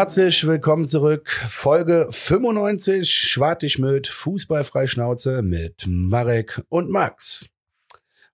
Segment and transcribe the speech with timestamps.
[0.00, 1.28] herzlich willkommen zurück.
[1.46, 7.50] Folge 95, Schwartig mit Fußballfrei Schnauze mit Marek und Max.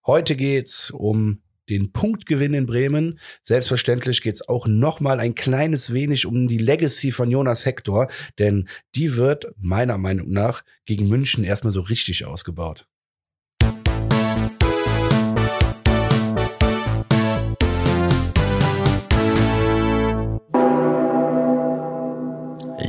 [0.07, 3.19] Heute geht's um den Punktgewinn in Bremen.
[3.43, 8.07] Selbstverständlich geht's auch noch mal ein kleines wenig um die Legacy von Jonas Hector,
[8.39, 12.87] denn die wird meiner Meinung nach gegen München erstmal so richtig ausgebaut.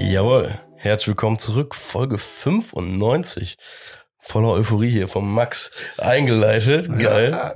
[0.09, 3.57] Jawohl, herzlich willkommen zurück, Folge 95.
[4.20, 6.88] Voller Euphorie hier vom Max eingeleitet.
[6.97, 7.31] Geil.
[7.31, 7.55] Ja.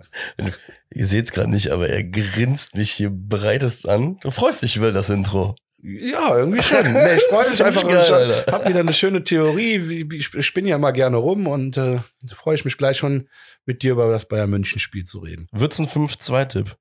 [0.93, 4.17] Ihr seht es gerade nicht, aber er grinst mich hier breitest an.
[4.19, 5.55] Du freust dich über das Intro.
[5.81, 6.91] Ja, irgendwie schon.
[6.91, 7.87] Nee, ich freue mich einfach.
[7.87, 8.52] geil, ich Alter.
[8.52, 10.05] hab wieder eine schöne Theorie.
[10.13, 11.99] Ich spinne ja mal gerne rum und äh,
[12.35, 13.29] freue ich mich gleich schon
[13.65, 15.47] mit dir über das Bayern München Spiel zu reden.
[15.53, 16.75] Wird's ein 5-2-Tipp?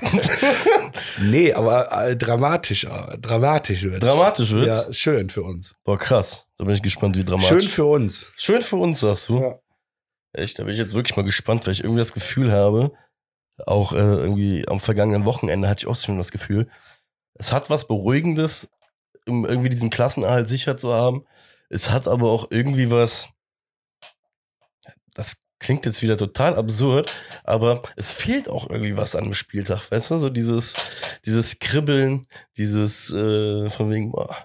[1.20, 4.02] Nee, aber äh, dramatisch, äh, dramatisch wird.
[4.02, 4.86] Dramatisch wird's?
[4.86, 5.74] Ja, schön für uns.
[5.84, 6.46] Boah, krass.
[6.56, 7.48] Da bin ich gespannt, wie dramatisch.
[7.48, 8.32] Schön für uns.
[8.36, 9.40] Schön für uns, sagst du?
[9.40, 9.58] Ja.
[10.32, 12.92] Echt, da bin ich jetzt wirklich mal gespannt, weil ich irgendwie das Gefühl habe,
[13.66, 16.68] auch äh, irgendwie am vergangenen Wochenende hatte ich auch schon das Gefühl,
[17.34, 18.68] es hat was Beruhigendes,
[19.28, 21.24] um irgendwie diesen Klassenerhalt sicher zu haben.
[21.68, 23.28] Es hat aber auch irgendwie was,
[25.14, 27.12] das klingt jetzt wieder total absurd,
[27.42, 30.18] aber es fehlt auch irgendwie was an dem Spieltag, weißt du?
[30.18, 30.74] So dieses,
[31.26, 34.36] dieses Kribbeln, dieses äh, von wegen, boah,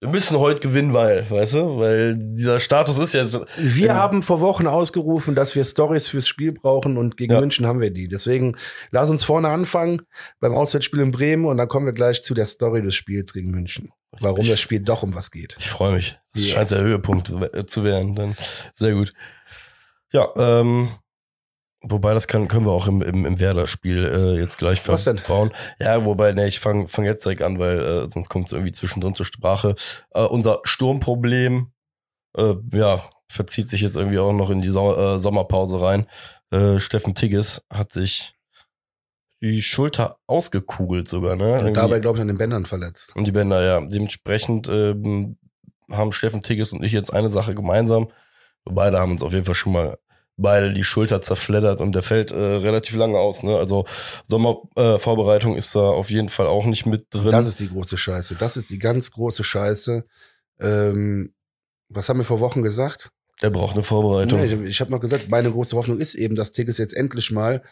[0.00, 3.94] wir müssen heute gewinnen, weil, weißt du, weil dieser Status ist jetzt Wir Ja.
[3.94, 7.40] haben vor Wochen ausgerufen, dass wir Stories fürs Spiel brauchen und gegen Ja.
[7.40, 8.08] München haben wir die.
[8.08, 8.56] Deswegen
[8.90, 10.02] lass uns vorne anfangen
[10.40, 13.52] beim Auswärtsspiel in Bremen und dann kommen wir gleich zu der Story des Spiels gegen
[13.52, 13.90] München.
[14.18, 15.54] Warum Ich- das Spiel doch um was geht.
[15.60, 16.18] Ich freue mich.
[16.34, 16.50] Das Yes.
[16.52, 17.32] scheint der Höhepunkt
[17.70, 18.16] zu werden.
[18.16, 18.36] Dann
[18.74, 19.12] sehr gut.
[20.12, 20.90] Ja, ähm,
[21.82, 25.18] wobei das kann, können wir auch im, im, im Werder-Spiel äh, jetzt gleich Was denn?
[25.18, 25.52] verbauen.
[25.80, 28.72] Ja, wobei, ne, ich fange fang jetzt direkt an, weil äh, sonst kommt es irgendwie
[28.72, 29.74] zwischendrin zur Sprache.
[30.10, 31.72] Äh, unser Sturmproblem,
[32.36, 36.06] äh, ja, verzieht sich jetzt irgendwie auch noch in die Sau äh, Sommerpause rein.
[36.50, 38.34] Äh, Steffen Tigges hat sich
[39.40, 41.54] die Schulter ausgekugelt sogar, ne?
[41.54, 43.16] Und Irgendwie- dabei, glaube ich, an den Bändern verletzt.
[43.16, 43.80] und die Bänder, ja.
[43.80, 45.36] Dementsprechend ähm,
[45.90, 48.08] haben Steffen Tigges und ich jetzt eine Sache gemeinsam.
[48.64, 49.98] Wir beide haben uns auf jeden Fall schon mal
[50.36, 53.42] beide die Schulter zerfleddert und der fällt äh, relativ lange aus.
[53.42, 53.56] Ne?
[53.56, 53.84] Also
[54.24, 57.30] Sommervorbereitung äh, ist da auf jeden Fall auch nicht mit drin.
[57.30, 58.34] Das ist die große Scheiße.
[58.36, 60.04] Das ist die ganz große Scheiße.
[60.60, 61.34] Ähm,
[61.88, 63.10] was haben wir vor Wochen gesagt?
[63.42, 64.38] der braucht eine Vorbereitung.
[64.40, 67.32] Nee, ich ich habe noch gesagt, meine große Hoffnung ist eben, dass Tigges jetzt endlich
[67.32, 67.62] mal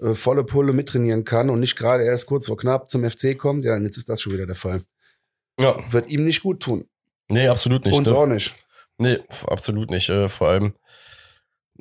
[0.00, 3.62] äh, volle Pulle mittrainieren kann und nicht gerade erst kurz vor knapp zum FC kommt.
[3.64, 4.80] Ja, und jetzt ist das schon wieder der Fall.
[5.60, 6.86] ja, Wird ihm nicht gut tun.
[7.28, 7.94] nee, absolut nicht.
[7.98, 8.14] Uns Ne?
[8.16, 8.54] auch nicht.
[8.98, 10.08] Nee, absolut nicht.
[10.10, 10.74] Äh, vor allem,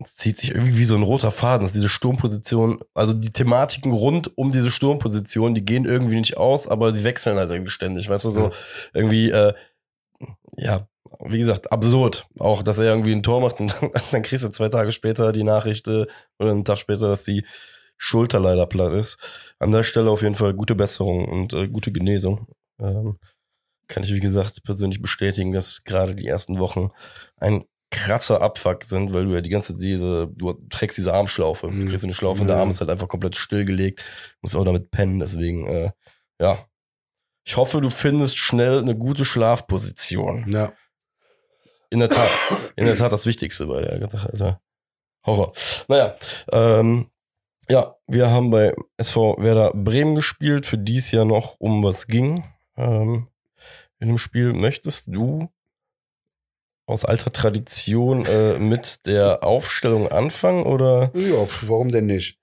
[0.02, 1.62] es zieht sich irgendwie wie so ein roter Faden.
[1.62, 6.38] Das ist diese Sturmposition, also die Thematiken rund um diese Sturmposition, die gehen irgendwie nicht
[6.38, 8.10] aus, aber sie wechseln halt irgendwie ständig.
[8.10, 8.52] Weißt du, so
[8.94, 9.54] irgendwie, äh,
[10.56, 10.88] ja,
[11.26, 12.28] wie gesagt, absurd.
[12.40, 13.76] Auch, dass er irgendwie ein Tor macht und
[14.12, 16.06] dann kriegst du zwei Tage später die Nachricht äh,
[16.40, 17.46] oder einen Tag später, dass die
[17.98, 19.18] Schulter leider platt ist.
[19.58, 22.48] An der Stelle auf jeden Fall gute Besserung und äh, gute Genesung.
[22.80, 23.18] Ähm,
[23.88, 26.90] kann ich, wie gesagt, persönlich bestätigen, dass gerade die ersten Wochen
[27.38, 31.68] ein krasser Abfuck sind, weil du ja die ganze Zeit diese, du trägst diese Armschlaufe.
[31.68, 31.82] Mhm.
[31.82, 32.58] Du kriegst eine Schlaufe und der.
[32.58, 34.02] Arm ist halt einfach komplett stillgelegt.
[34.42, 35.92] Musst auch damit pennen, deswegen, äh,
[36.40, 36.66] ja.
[37.46, 40.46] Ich hoffe, du findest schnell eine gute Schlafposition.
[40.50, 40.74] Ja.
[41.90, 42.30] In der Tat,
[42.76, 44.62] in der Tat das Wichtigste bei der ganzen Sache, Alter.
[45.26, 45.54] Horror.
[45.88, 46.16] Naja,
[46.52, 47.10] ähm,
[47.70, 52.08] ja, wir haben bei SV Werder Bremen gespielt, für die es ja noch um was
[52.08, 52.44] ging.
[52.76, 53.28] Ähm,
[54.00, 55.50] in dem Spiel möchtest du
[56.86, 61.12] aus alter Tradition äh, mit der Aufstellung anfangen oder?
[61.14, 62.40] Ja, warum denn nicht?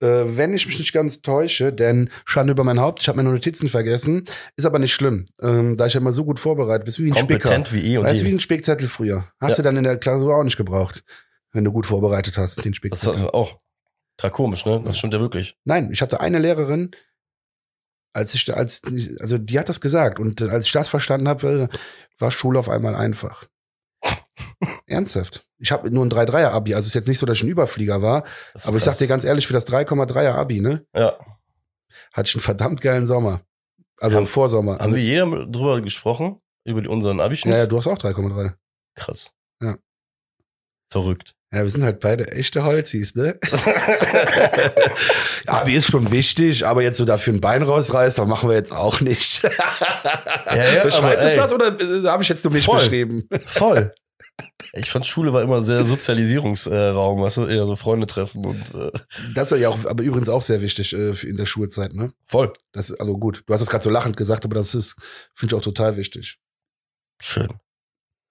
[0.00, 3.30] Äh, wenn ich mich nicht ganz täusche, denn Schande über mein Haupt, ich habe meine
[3.32, 4.24] Notizen vergessen,
[4.54, 7.16] ist aber nicht schlimm, ähm, da ich ja immer so gut vorbereitet bin, wie ein
[7.16, 7.64] Spicker.
[7.72, 8.36] Wie eh und Weißt du, wie je.
[8.36, 9.26] ein Spickzettel früher.
[9.40, 9.56] Hast Ja.
[9.56, 11.02] du dann in der Klausur auch nicht gebraucht,
[11.52, 13.22] wenn du gut vorbereitet hast, den Das Spickzettel.
[13.22, 13.58] war auch
[14.16, 14.80] trakomisch, ne?
[14.84, 15.56] Das stimmt ja wirklich.
[15.64, 16.92] Nein, ich hatte eine Lehrerin,
[18.12, 18.82] als ich, als,
[19.20, 21.68] also die hat das gesagt und als ich das verstanden habe,
[22.18, 23.44] war Schule auf einmal einfach.
[24.86, 25.46] Ernsthaft.
[25.58, 28.00] Ich habe nur ein 3-3er Abi, also ist jetzt nicht so, dass ich ein Überflieger
[28.02, 28.24] war,
[28.64, 28.84] aber ich krass.
[28.84, 31.16] sag dir ganz ehrlich, für das 3,3er Abi, ne, Ja.
[32.12, 33.42] hatte ich einen verdammt geilen Sommer.
[34.00, 34.72] Also Haben- Vorsommer.
[34.74, 36.40] Haben Also, wir jeder drüber gesprochen?
[36.64, 37.52] Über unseren Abischnitt?
[37.52, 38.54] ja, ja, du hast auch 3,3.
[38.94, 39.32] Krass.
[39.60, 39.76] Ja.
[40.90, 41.34] Verrückt.
[41.50, 43.38] Ja, wir sind halt beide echte Holzis, ne?
[45.46, 48.72] Abi ist schon wichtig, aber jetzt so dafür ein Bein rausreißt, das machen wir jetzt
[48.72, 49.42] auch nicht.
[49.42, 49.50] ja,
[50.84, 52.80] Beschreibt aber, es das oder äh, habe ich jetzt nur mich Voll.
[52.80, 53.28] beschrieben?
[53.46, 53.94] Voll.
[54.74, 58.90] Ich fand Schule war immer sehr Sozialisierungsraum, weißt du, eher so Freunde treffen und äh,
[59.34, 62.12] Das ist ja auch, aber übrigens auch sehr wichtig äh, in der Schulzeit, ne?
[62.26, 62.52] voll.
[62.72, 64.96] Das, also gut, du hast es gerade so lachend gesagt, aber das ist,
[65.34, 66.38] finde ich auch total wichtig.
[67.20, 67.48] Schön.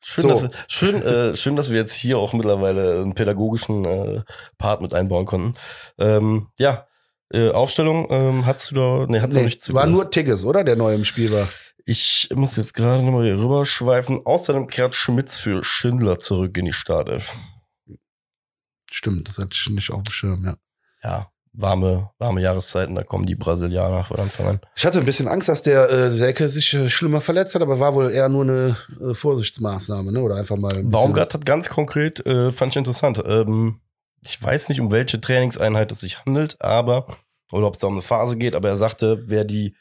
[0.02, 0.30] Schön, So.
[0.30, 4.24] dass, schön, äh, schön, dass wir jetzt hier auch mittlerweile einen pädagogischen äh,
[4.58, 5.54] Part mit einbauen konnten.
[5.98, 6.88] Ähm, ja,
[7.34, 9.90] äh, Aufstellung ähm, hast du da, nee, hat's noch nicht war zugehört.
[9.90, 10.64] nur Tigges, oder?
[10.64, 11.50] Der neu im Spiel war.
[11.86, 14.26] Ich muss jetzt gerade nochmal hier rüberschweifen.
[14.26, 17.36] Außerdem kehrt Schmitz für Schindler zurück in die Startelf.
[18.92, 20.58] Stimmt, das hatte ich nicht auf dem Schirm, ja.
[21.04, 24.60] Ja, warme, warme Jahreszeiten, da kommen die Brasilianer von Anfang an.
[24.76, 27.80] Ich hatte ein bisschen Angst, dass der äh, Selke sich äh, schlimmer verletzt hat, aber
[27.80, 30.22] war wohl eher nur eine äh, Vorsichtsmaßnahme, ne?
[30.22, 30.92] Oder einfach mal ein bisschen.
[30.92, 33.22] Baumgart hat ganz konkret, äh, fand ich interessant.
[33.26, 33.82] Ähm,
[34.24, 37.18] ich weiß nicht, um welche Trainingseinheit es sich handelt, aber,
[37.52, 39.76] oder ob es da um eine Phase geht, aber er sagte, wer die,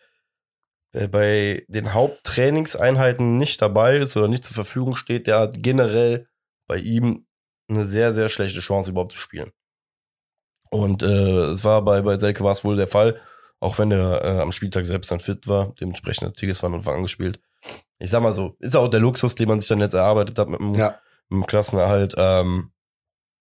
[0.93, 6.27] wer bei den Haupttrainingseinheiten nicht dabei ist oder nicht zur Verfügung steht, der hat generell
[6.67, 7.27] bei ihm
[7.69, 9.51] eine sehr, sehr schlechte Chance überhaupt zu spielen.
[10.71, 13.21] Und äh, es war bei, bei Selke war es wohl der Fall,
[13.61, 16.97] auch wenn er äh, am Spieltag selbst dann fit war, dementsprechend hat Tigges von Anfang
[16.97, 17.41] an gespielt.
[17.99, 20.49] Ich sag mal so, ist auch der Luxus, den man sich dann jetzt erarbeitet hat
[20.49, 22.15] mit dem Ja, im Klassenerhalt.
[22.19, 22.73] Ähm,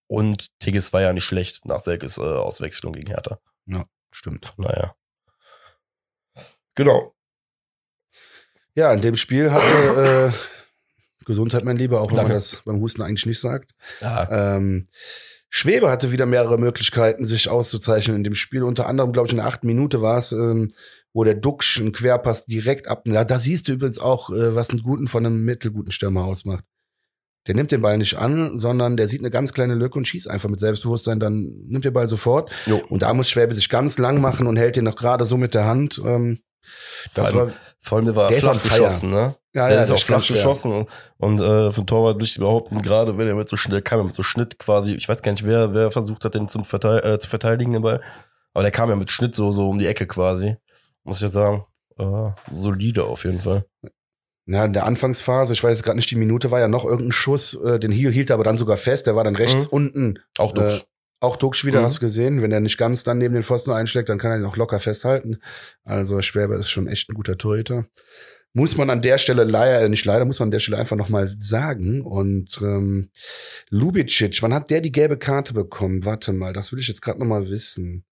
[0.08, 3.38] und Tigges war ja nicht schlecht nach Selkes äh, Auswechslung gegen Hertha.
[4.12, 4.54] stimmt.
[4.56, 4.94] Naja.
[6.74, 7.14] Genau.
[8.74, 12.32] Ja, in dem Spiel hatte äh, Gesundheit, mein Lieber, auch wenn Danke.
[12.32, 13.74] man das beim Husten eigentlich nicht sagt.
[14.00, 14.88] Ja, Ähm,
[15.48, 18.62] Schwebe hatte wieder mehrere Möglichkeiten, sich auszuzeichnen in dem Spiel.
[18.62, 20.72] Unter anderem, glaube ich, in der achten Minute war es, ähm,
[21.12, 23.02] wo der Duxch einen Querpass direkt ab.
[23.06, 26.64] Da, da siehst du übrigens auch, äh, was einen guten von einem mittelguten Stürmer ausmacht.
[27.46, 30.28] Der nimmt den Ball nicht an, sondern der sieht eine ganz kleine Lücke und schießt
[30.28, 32.50] einfach mit Selbstbewusstsein, dann nimmt der Ball sofort.
[32.66, 32.82] jo.
[32.88, 35.54] Und da muss Schwäbe sich ganz lang machen und hält den noch gerade so mit
[35.54, 36.02] der Hand.
[36.04, 36.40] Ähm,
[37.04, 39.34] das vor, allem, war, vor allem, der war der flach geschossen, ne?
[39.54, 43.16] ja, der ja, ist auch flach geschossen und, und äh, von Torwart durch behaupten, gerade
[43.18, 45.74] wenn er mit so schnell kam, mit so Schnitt quasi, ich weiß gar nicht, wer,
[45.74, 48.02] wer versucht hat, den zum Verteil, äh, zu verteidigen, den Ball.
[48.54, 50.56] Aber der kam ja mit Schnitt so, so um die Ecke quasi.
[51.04, 51.66] Muss ich ja sagen.
[51.98, 53.66] Äh, solide auf jeden Fall.
[54.46, 57.12] Ja, in der Anfangsphase, ich weiß jetzt gerade nicht, die Minute war ja noch irgendein
[57.12, 59.72] Schuss, äh, den Hiel hielt er aber dann sogar fest, der war dann rechts Mhm.
[59.72, 60.18] unten.
[60.38, 60.86] Auch durch.
[61.20, 61.84] Auch Duxch wieder, Mhm.
[61.84, 62.42] hast du gesehen.
[62.42, 64.78] Wenn er nicht ganz dann neben den Pfosten einschlägt, dann kann er ihn auch locker
[64.78, 65.38] festhalten.
[65.84, 67.86] Also Schwerber ist schon echt ein guter Torhüter.
[68.52, 70.96] Muss man an der Stelle leider, äh, nicht leider, muss man an der Stelle einfach
[70.96, 72.00] nochmal sagen.
[72.00, 73.10] Und ähm,
[73.70, 76.04] Lubicic, wann hat der die gelbe Karte bekommen?
[76.04, 78.04] Warte mal, das will ich jetzt gerade nochmal wissen.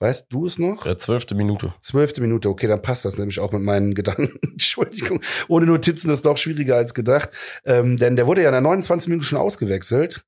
[0.00, 0.86] Weißt du es noch?
[0.86, 1.72] äh, zwölfte Minute.
[1.80, 4.38] Zwölfte Minute, okay, dann passt das nämlich auch mit meinen Gedanken.
[4.42, 5.20] Entschuldigung.
[5.48, 7.30] Ohne Notizen ist doch schwieriger als gedacht.
[7.64, 10.24] Ähm, denn der wurde ja in der 29 Minute schon ausgewechselt.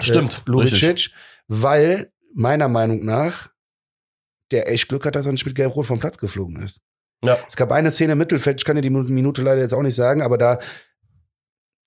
[0.00, 0.42] Stimmt.
[0.46, 1.10] Äh, Lubicic,
[1.48, 3.50] weil meiner Meinung nach
[4.52, 6.80] der echt Glück hat, dass er nicht mit Gelb-Rot vom Platz geflogen ist.
[7.24, 7.38] Ja.
[7.48, 9.94] Es gab eine Szene im Mittelfeld, ich kann dir die Minute, leider jetzt auch nicht
[9.94, 10.58] sagen, aber da,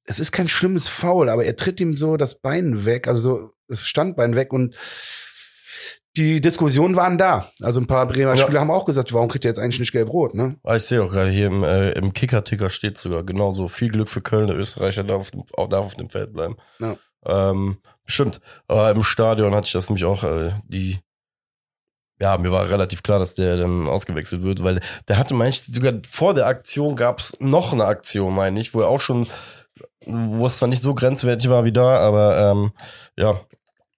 [0.06, 3.52] es ist kein schlimmes Foul, aber er tritt ihm so das Bein weg, also so
[3.68, 4.76] das Standbein weg und
[6.18, 7.52] die Diskussionen waren da.
[7.62, 8.38] Also ein paar Bremer Ja.
[8.38, 10.58] Spieler haben auch gesagt, warum kriegt er jetzt eigentlich nicht gelb-rot, ne?
[10.64, 13.68] Ah, ich sehe auch gerade hier im, äh, im Kicker-Ticker steht sogar genauso.
[13.68, 16.58] Viel Glück für Köln, der Österreicher darf auf dem, auch darf auf dem Feld bleiben.
[16.80, 16.98] Ja.
[17.26, 17.78] Ähm,
[18.10, 18.42] bestimmt.
[18.68, 21.00] Aber im Stadion hatte ich das nämlich auch, äh, die,
[22.20, 25.64] ja, mir war relativ klar, dass der dann ausgewechselt wird, weil der hatte, meine ich,
[25.64, 29.28] sogar vor der Aktion gab es noch eine Aktion, meine ich, wo er auch schon,
[30.06, 32.72] wo es zwar nicht so grenzwertig war wie da, aber ähm,
[33.16, 33.40] ja,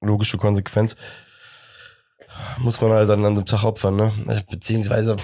[0.01, 0.97] logische Konsequenz.
[2.57, 4.11] Muss man halt dann an dem Tag opfern, ne?
[4.49, 5.15] Beziehungsweise,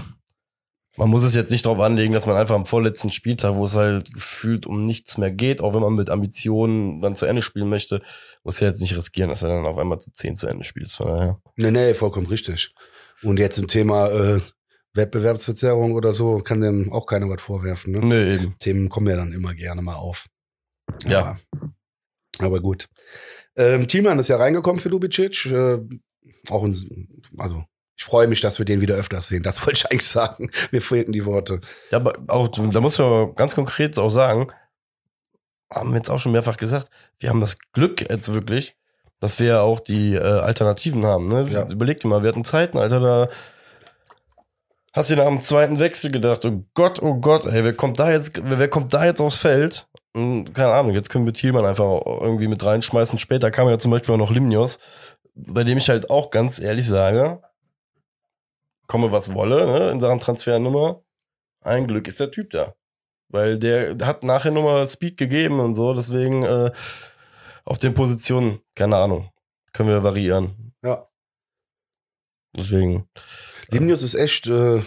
[0.97, 3.75] man muss es jetzt nicht darauf anlegen, dass man einfach am vorletzten Spieltag, wo es
[3.75, 7.69] halt gefühlt um nichts mehr geht, auch wenn man mit Ambitionen dann zu Ende spielen
[7.69, 8.01] möchte,
[8.43, 10.91] muss er jetzt nicht riskieren, dass er dann auf einmal zu 10 zu Ende spielt.
[10.91, 11.41] Von daher.
[11.55, 12.73] Nee, nee, vollkommen richtig.
[13.21, 14.41] Und jetzt im Thema äh,
[14.93, 17.99] Wettbewerbsverzerrung oder so kann dem auch keiner was vorwerfen, ne?
[17.99, 18.55] Nee, eben.
[18.59, 20.25] Themen kommen ja dann immer gerne mal auf.
[21.05, 21.37] Ja.
[22.39, 22.89] Aber gut.
[23.55, 25.45] Ähm, Thielmann ist ja reingekommen für Lubicic.
[25.45, 25.79] Äh,
[26.49, 26.75] auch ein,
[27.37, 27.63] also
[27.97, 29.43] ich freue mich, dass wir den wieder öfters sehen.
[29.43, 30.51] Das wollte ich eigentlich sagen.
[30.71, 31.61] Mir fehlten die Worte.
[31.91, 34.47] Ja, aber auch, da muss man aber ganz konkret auch sagen,
[35.71, 36.89] haben wir jetzt auch schon mehrfach gesagt,
[37.19, 38.77] wir haben das Glück jetzt wirklich,
[39.19, 41.27] dass wir ja auch die äh, Alternativen haben.
[41.27, 41.49] Ne?
[41.49, 41.67] Ja.
[41.69, 43.29] Überleg dir mal, wir hatten Zeiten, Alter, da
[44.93, 48.11] hast du nach dem zweiten Wechsel gedacht, oh Gott, oh Gott, ey, wer kommt da
[48.11, 49.87] jetzt, wer, wer kommt da jetzt aufs Feld?
[50.13, 53.19] Und, keine Ahnung, jetzt können wir Thielmann einfach irgendwie mit reinschmeißen.
[53.19, 54.79] Später kam ja zum Beispiel auch noch Limnios,
[55.35, 57.41] bei dem ich halt auch ganz ehrlich sage,
[58.87, 61.03] komme was wolle, ne, in Sachen Transfernummer,
[61.61, 62.75] ein Glück ist der Typ da.
[63.29, 66.71] Weil der hat nachher nochmal Speed gegeben und so, deswegen äh,
[67.65, 69.29] auf den Positionen, keine Ahnung,
[69.73, 70.73] können wir variieren.
[70.83, 71.09] Ja.
[72.55, 73.07] Deswegen,
[73.69, 74.81] Limnius ist echt äh,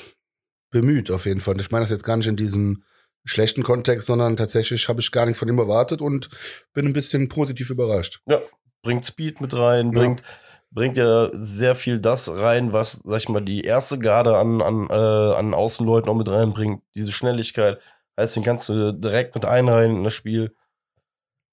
[0.70, 1.60] bemüht auf jeden Fall.
[1.60, 2.84] Ich meine das jetzt gar nicht in diesem
[3.24, 6.30] schlechten Kontext, sondern tatsächlich habe ich gar nichts von ihm erwartet und
[6.72, 8.20] bin ein bisschen positiv überrascht.
[8.26, 8.40] Ja,
[8.82, 10.24] bringt Speed mit rein, Ja.
[10.70, 14.88] Bringt, ja sehr viel das rein, was, sag ich mal, die erste Garde an, an,
[14.88, 16.82] äh, an Außenleuten auch mit reinbringt.
[16.94, 17.80] Diese Schnelligkeit.
[18.18, 20.54] Heißt, den kannst du direkt mit einreihen in das Spiel.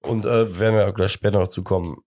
[0.02, 1.98] Und äh, werden wir ja gleich später noch zu kommen.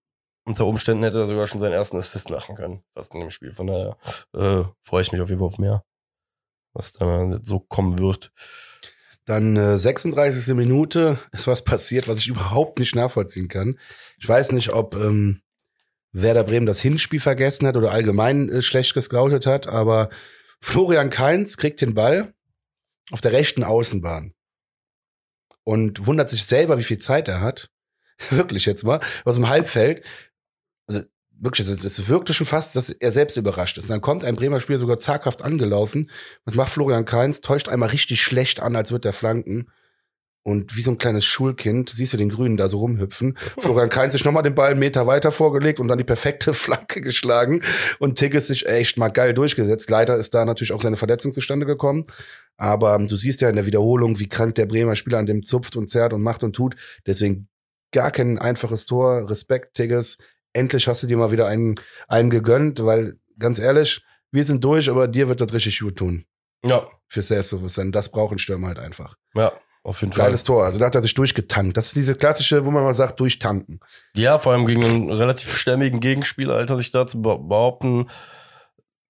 [0.44, 3.52] Unter Umständen hätte er sogar schon seinen ersten Assist machen können, fast in dem Spiel.
[3.52, 3.96] Von daher
[4.34, 5.84] äh, freue ich mich auf jeden Fall auf mehr,
[6.72, 8.32] was da so kommen wird.
[9.24, 10.54] Dann äh, 36.
[10.54, 13.78] Minute ist was passiert, was ich überhaupt nicht nachvollziehen kann.
[14.18, 15.42] Ich weiß nicht, ob ähm,
[16.12, 20.10] Werder Bremen das Hinspiel vergessen hat oder allgemein äh, schlecht gescoutet hat, aber
[20.60, 22.32] Florian Kainz kriegt den Ball
[23.10, 24.34] auf der rechten Außenbahn
[25.64, 27.70] und wundert sich selber, wie viel Zeit er hat.
[28.30, 30.04] Wirklich jetzt mal, aus dem Halbfeld.
[30.86, 33.86] Also wirklich, es, wirkte schon fast, dass er selbst überrascht ist.
[33.86, 36.10] Und dann kommt ein Bremer Spieler sogar zaghaft angelaufen.
[36.44, 37.40] Was macht Florian Kainz?
[37.40, 39.68] Täuscht einmal richtig schlecht an, als wird er flanken.
[40.44, 43.38] Und wie so ein kleines Schulkind siehst du den Grünen da so rumhüpfen.
[43.58, 47.00] Florian Kainz sich nochmal den Ball einen Meter weiter vorgelegt und dann die perfekte Flanke
[47.00, 47.62] geschlagen.
[48.00, 49.88] Und Tigges sich echt mal geil durchgesetzt.
[49.88, 52.06] Leider ist da natürlich auch seine Verletzung zustande gekommen.
[52.56, 55.44] Aber ähm, du siehst ja in der Wiederholung, wie krank der Bremer Spieler an dem
[55.44, 56.74] zupft und zerrt und macht und tut.
[57.06, 57.48] Deswegen
[57.92, 59.30] gar kein einfaches Tor.
[59.30, 60.18] Respekt, Tigges.
[60.52, 61.76] Endlich hast du dir mal wieder einen,
[62.08, 66.24] einen gegönnt, weil ganz ehrlich, wir sind durch, aber dir wird das richtig gut tun.
[66.64, 67.92] Ja, Für Selbstbewusstsein.
[67.92, 69.16] Das braucht ein Stürmer halt einfach.
[69.34, 69.52] ja,
[69.84, 70.26] auf jeden Fall.
[70.26, 70.64] Geiles Tor.
[70.64, 71.76] Also da hat er sich durchgetankt.
[71.76, 73.80] Das ist diese klassische, wo man mal sagt, durchtanken.
[74.14, 78.08] Ja, vor allem gegen einen relativ stämmigen Gegenspieler, Alter, sich da zu be- behaupten.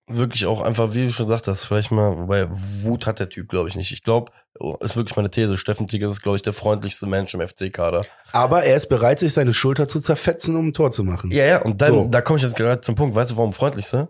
[0.09, 3.49] Wirklich auch einfach, wie du schon sagst, das vielleicht mal, wobei Wut hat der Typ,
[3.49, 3.93] glaube ich, nicht.
[3.93, 4.33] Ich glaube,
[4.81, 5.57] ist wirklich meine These.
[5.57, 8.05] Steffen Tigges ist, glaube ich, der freundlichste Mensch im FC-Kader.
[8.33, 11.31] Aber er ist bereit, sich seine Schulter zu zerfetzen, um ein Tor zu machen.
[11.31, 12.09] Ja, ja, und dann, So.
[12.11, 13.15] da komme ich jetzt gerade zum Punkt.
[13.15, 14.09] Weißt du, warum freundlichste?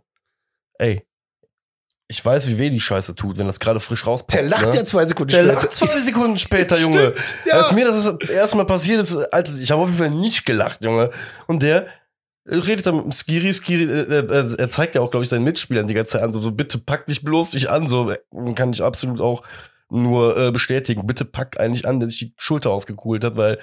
[0.79, 1.07] Ey,
[2.09, 4.35] ich weiß, wie weh die Scheiße tut, wenn das gerade frisch rauskommt.
[4.35, 4.77] Der lacht ne?
[4.77, 5.55] ja zwei Sekunden Der später.
[5.55, 7.15] lacht zwei Sekunden später, Junge.
[7.47, 7.55] ja.
[7.55, 10.45] Als mir das das erste Mal passiert ist, Alter, ich habe auf jeden Fall nicht
[10.45, 11.11] gelacht, Junge.
[11.47, 11.87] Und der
[12.47, 15.45] redet dann mit dem Skiri, Skiri, äh, äh, er zeigt ja auch, glaube ich, seinen
[15.45, 18.13] Mitspielern die ganze Zeit an, so, so bitte pack dich bloß nicht an, so
[18.55, 19.43] kann ich absolut auch
[19.89, 21.07] nur äh, bestätigen.
[21.07, 23.59] Bitte pack eigentlich an, der sich die Schulter ausgekugelt hat, weil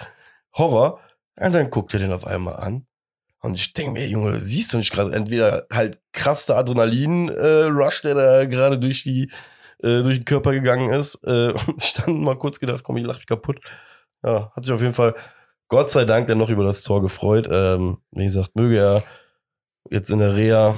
[0.54, 1.00] Horror.
[1.36, 2.86] Und dann guckt er den auf einmal an.
[3.42, 8.16] Und ich denke mir, Junge, siehst du nicht gerade entweder halt krass der Adrenalin-Rush, der
[8.16, 9.32] da gerade durch die
[9.82, 11.16] äh, durch den Körper gegangen ist.
[11.26, 13.60] Äh, und ich dann mal kurz gedacht, komm, ich lach mich kaputt.
[14.24, 15.16] Ja, hat sich auf jeden Fall
[15.70, 17.48] Gott sei Dank dann noch über das Tor gefreut.
[17.50, 19.04] Ähm, wie gesagt, möge er
[19.90, 20.76] jetzt in der Reha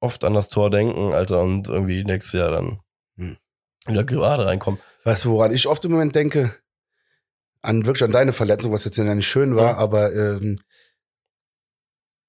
[0.00, 2.80] oft an das Tor denken, Alter, und irgendwie nächstes Jahr dann
[3.18, 3.36] Hm.
[3.86, 4.80] wieder gerade reinkommen.
[5.04, 6.54] Weißt du, woran ich oft im Moment denke?
[7.62, 9.76] An wirklich an deine Verletzung, was jetzt ja nicht schön war, Ja.
[9.76, 10.56] aber ähm,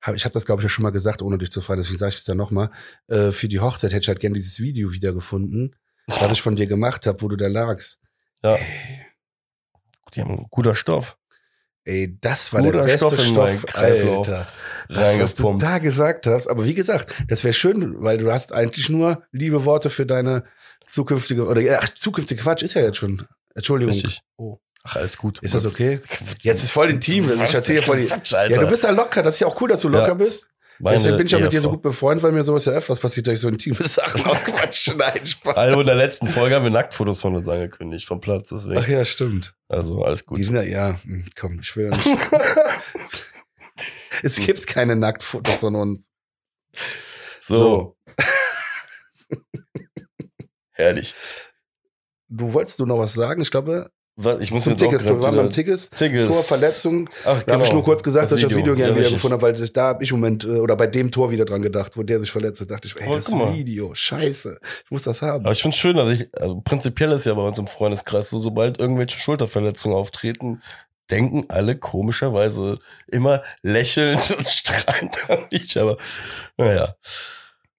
[0.02, 1.98] hab, ich habe das, glaube ich, ja schon mal gesagt, ohne dich zu fragen, deswegen
[1.98, 2.72] sage ich es ja nochmal.
[3.08, 5.76] Äh, für die Hochzeit hätte ich halt gerne dieses Video wiedergefunden,
[6.08, 8.00] was ich von dir gemacht habe, wo du da lagst.
[8.44, 8.58] Ja.
[10.16, 11.20] Die haben guter Stoff
[11.90, 14.48] Ey, das war Guter der beste Stoff in Stoff, Alter.
[14.90, 16.48] Das, was du da gesagt hast.
[16.48, 20.44] Aber wie gesagt, das wäre schön, weil du hast eigentlich nur liebe Worte für deine
[20.90, 23.26] zukünftige, oder ach, zukünftige Quatsch ist ja jetzt schon.
[23.56, 23.94] Entschuldigung.
[23.94, 24.22] Richtig.
[24.38, 24.60] Oh.
[24.84, 25.40] Ach, alles gut.
[25.40, 26.00] Ist das okay?
[26.42, 27.30] Jetzt ist voll intim.
[27.44, 28.56] Ich erzähle voll die, Quatsch, Alter.
[28.56, 29.22] Ja, du bist ja locker.
[29.24, 30.14] Das ist ja auch cool, dass du locker Ja.
[30.14, 30.50] bist.
[30.82, 31.72] Meine Deswegen bin ich ja mit dir so Ehefrau.
[31.76, 34.96] gut befreundet, weil mir sowas ja öfters passiert, dass ich so intime Sachen ausquatsche.
[34.96, 35.58] Nein, Spaß.
[35.58, 38.78] Also in der letzten Folge haben wir Nacktfotos von uns angekündigt, vom Platz, deswegen.
[38.80, 39.54] Ach ja, stimmt.
[39.68, 40.38] Also alles gut.
[40.38, 42.08] Die sind ja, ja, hm, komm, ich will ja nicht.
[44.24, 46.10] es gibt keine Nacktfotos von uns.
[47.42, 47.98] So,
[50.72, 51.14] herrlich.
[52.30, 53.42] Du wolltest du noch was sagen?
[53.42, 53.92] Ich glaube,
[54.40, 55.04] ich muss zum jetzt auch Tickets.
[55.06, 55.90] Wir waren wieder- beim Tickets.
[55.90, 56.28] Tickets.
[56.30, 57.10] Tor, Verletzung.
[57.26, 59.34] Ach, Da habe ich nur kurz gesagt, dass ich das Video gerne Ja, wieder gefunden
[59.34, 61.96] habe, weil da habe ich im Moment, äh, oder bei dem Tor wieder dran gedacht,
[61.96, 63.32] wo der sich verletzt hat, dachte ich, ey, Aber das.
[63.32, 65.44] Video, scheiße, ich muss das haben.
[65.46, 68.30] Aber ich finde es schön, dass ich, also prinzipiell ist ja bei uns im Freundeskreis
[68.30, 70.62] so, sobald irgendwelche Schulterverletzungen auftreten,
[71.10, 75.98] denken alle komischerweise immer lächelnd und strahlend an mich, aber
[76.58, 76.96] naja.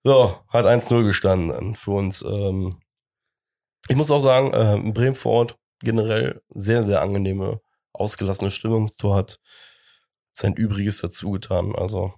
[0.03, 2.23] So, hat 1-0 gestanden dann für uns.
[2.23, 2.79] Ähm,
[3.89, 7.61] ich muss auch sagen, äh, in Bremen vor Ort generell sehr, sehr angenehme,
[7.93, 8.91] ausgelassene Stimmung.
[8.99, 9.39] Tor hat
[10.33, 11.75] sein Übriges dazu getan.
[11.77, 12.15] Also,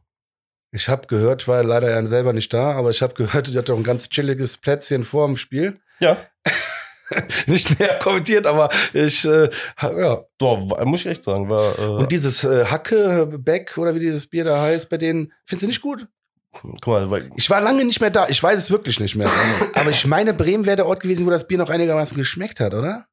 [0.70, 3.58] Ich habe gehört, ich war leider ja selber nicht da, aber ich habe gehört, die
[3.58, 5.80] hat doch ein ganz chilliges Plätzchen vor dem Spiel.
[6.00, 6.18] ja,
[7.46, 9.50] Nicht mehr kommentiert, aber ich, äh,
[9.82, 10.24] ja.
[10.38, 11.78] doch, muss ich echt sagen, war.
[11.78, 15.66] Äh, Und dieses äh, Hacke-Beck oder wie dieses Bier da heißt, bei denen, findest du
[15.68, 16.08] nicht gut?
[16.52, 19.30] guck mal, weil Ich war lange nicht mehr da, ich weiß es wirklich nicht mehr.
[19.74, 22.74] aber ich meine, Bremen wäre der Ort gewesen, wo das Bier noch einigermaßen geschmeckt hat,
[22.74, 23.06] oder?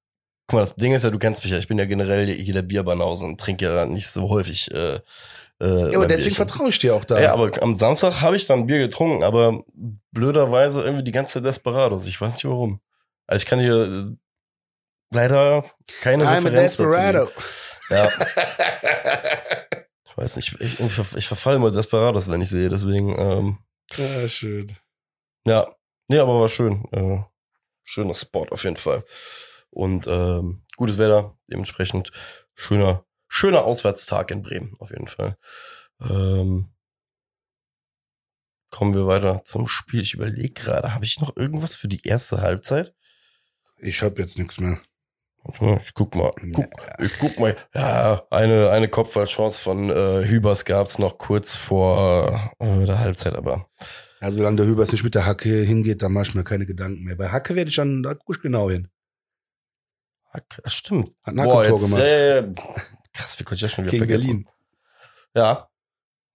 [0.50, 2.56] Guck mal, das Ding ist ja, du kennst mich ja, ich bin ja generell hier
[2.56, 4.72] der Bierbanause und trinke ja nicht so häufig.
[4.72, 4.96] Äh,
[5.62, 7.20] äh, Ja, aber deswegen vertraue ich dir auch da.
[7.20, 9.64] Ja, aber am Samstag habe ich dann Bier getrunken, aber
[10.12, 12.08] blöderweise irgendwie die ganze Zeit Desperados.
[12.08, 12.82] Ich weiß nicht warum.
[13.28, 14.16] Also ich kann hier, äh,
[15.14, 15.66] leider
[16.02, 16.90] keine I'm a Referenz dazu.
[16.90, 17.30] Desperado.
[17.92, 18.10] Ja.
[20.10, 23.58] Ich weiß nicht, ich, ich, ich verfalle immer Desperados, wenn ich sehe, deswegen, ähm,
[23.98, 24.76] Ja, schön.
[25.46, 25.68] ja.
[26.08, 26.86] Nee, aber war schön.
[26.92, 27.20] Äh,
[27.84, 29.04] schöner Spot auf jeden Fall.
[29.72, 32.12] Und ähm, gutes Wetter, dementsprechend
[32.56, 35.38] schöner, schöner Auswärtstag in Bremen, auf jeden Fall.
[36.02, 36.74] Ähm,
[38.72, 40.02] kommen wir weiter zum Spiel.
[40.02, 42.94] Ich überlege gerade, habe ich noch irgendwas für die erste Halbzeit?
[43.78, 44.80] Ich hab jetzt nichts mehr.
[45.82, 46.34] Ich guck mal.
[46.54, 47.56] Guck, ich guck mal.
[47.74, 53.70] Ja, eine, eine Kopfballchance von äh, Hübers gab's noch kurz vor äh, der Halbzeit, aber
[54.22, 57.04] Ja, solange der Hübers nicht mit der Hacke hingeht, dann mach ich mir keine Gedanken
[57.04, 57.16] mehr.
[57.16, 58.90] Bei Hacke werde ich dann, da guck ich genau hin.
[60.64, 61.10] Das stimmt.
[61.24, 62.04] Hat ein Hacke-Tor jetzt, gemacht.
[62.04, 62.42] ja.
[63.14, 64.28] Krass, wie konnte ich das schon wieder Gegen vergessen?
[64.28, 64.48] Berlin.
[65.36, 65.70] Ja.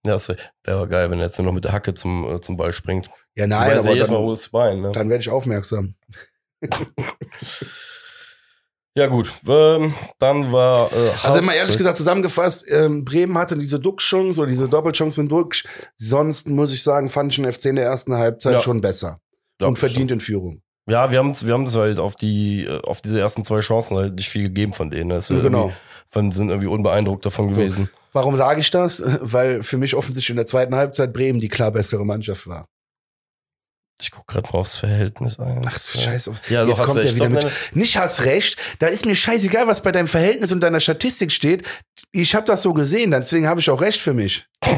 [0.05, 0.29] Ja, das
[0.63, 3.09] wäre geil, wenn er jetzt nur noch mit der Hacke zum, äh, zum Ball springt.
[3.35, 4.91] Ja, Nein, aber Mal dann, hohes Bein, ne?
[4.91, 5.95] dann werde ich aufmerksam.
[8.97, 9.29] Ja, gut.
[9.45, 10.89] Ähm, dann war.
[10.93, 15.27] Äh, Also immer ehrlich gesagt zusammengefasst, ähm, Bremen hatte diese Duck-Chance oder diese Doppelchance von
[15.27, 15.53] Duck.
[15.97, 18.59] Sonst muss ich sagen, fand ich den FC in der ersten Halbzeit Ja.
[18.61, 19.19] schon besser.
[19.59, 20.61] Ja, und verdient in Führung.
[20.87, 23.97] Ja, wir haben wir haben es halt auf die äh, auf diese ersten zwei Chancen
[23.97, 25.09] halt nicht viel gegeben von denen.
[25.09, 25.71] Das ist genau.
[26.11, 27.89] Von, sind irgendwie unbeeindruckt davon gewesen.
[28.13, 29.03] Warum sage ich das?
[29.21, 32.67] Weil für mich offensichtlich in der zweiten Halbzeit Bremen die klar bessere Mannschaft war.
[33.99, 35.65] Ich guck gerade mal aufs Verhältnis ein.
[35.65, 36.33] Ach, scheiße.
[36.49, 37.15] Ja, doch, Jetzt hast kommt er recht.
[37.15, 37.53] wieder Doch, mit.
[37.73, 38.57] Nicht hat's recht.
[38.79, 41.63] Da ist mir scheißegal, was bei deinem Verhältnis und deiner Statistik steht.
[42.11, 44.45] Ich habe das so gesehen, deswegen habe ich auch recht für mich.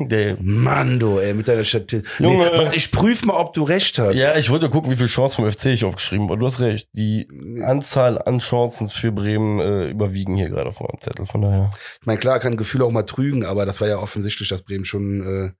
[0.00, 2.08] der, Mann, du, ey, mit deiner Statistik.
[2.18, 2.50] Junge.
[2.50, 4.16] Nee, warte, ich prüfe mal, ob du recht hast.
[4.16, 6.38] ja, ich wollte gucken, wie viele Chancen vom FC ich aufgeschrieben habe.
[6.38, 6.88] Du hast recht.
[6.92, 7.28] Die
[7.62, 11.26] Anzahl an Chancen für Bremen äh, überwiegen hier gerade auf meinem Zettel.
[11.26, 11.70] Von daher.
[12.00, 14.84] Ich meine, klar kann Gefühle auch mal trügen, aber das war ja offensichtlich, dass Bremen
[14.84, 15.52] schon, äh,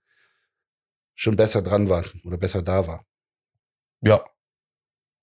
[1.15, 3.05] schon besser dran war oder besser da war.
[4.01, 4.23] Ja.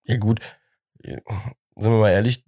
[0.04, 0.40] Ja, gut.
[1.02, 1.23] Sind
[1.76, 2.44] wir mal ehrlich,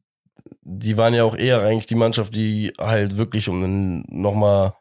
[0.63, 4.75] die waren ja auch eher eigentlich die Mannschaft, die halt wirklich um den, noch mal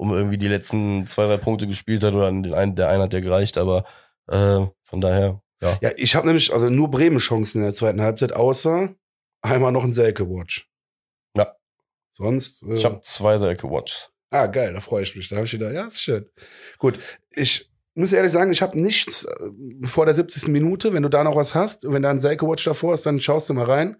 [0.00, 3.12] um irgendwie die letzten zwei, drei Punkte gespielt hat oder den einen, der einen hat
[3.12, 3.84] ja gereicht, aber
[4.28, 5.78] äh, von daher, ja.
[5.82, 8.94] Ja, ich habe nämlich also nur Bremen-Chancen in der zweiten Halbzeit, außer
[9.42, 10.66] einmal noch ein Selke-Watch.
[11.36, 11.54] Ja.
[12.12, 12.62] Sonst.
[12.62, 14.08] Äh, Ich habe zwei Selke Watch.
[14.30, 15.28] Ah, geil, da freue ich mich.
[15.28, 16.24] Da habe ich wieder, ja, ist schön.
[16.78, 16.98] Gut,
[17.30, 19.50] ich muss ehrlich sagen, ich habe nichts äh,
[19.86, 20.48] vor der 70.
[20.48, 20.94] Minute.
[20.94, 23.54] Wenn du da noch was hast, wenn da ein Selke-Watch davor ist, dann schaust du
[23.54, 23.96] mal rein.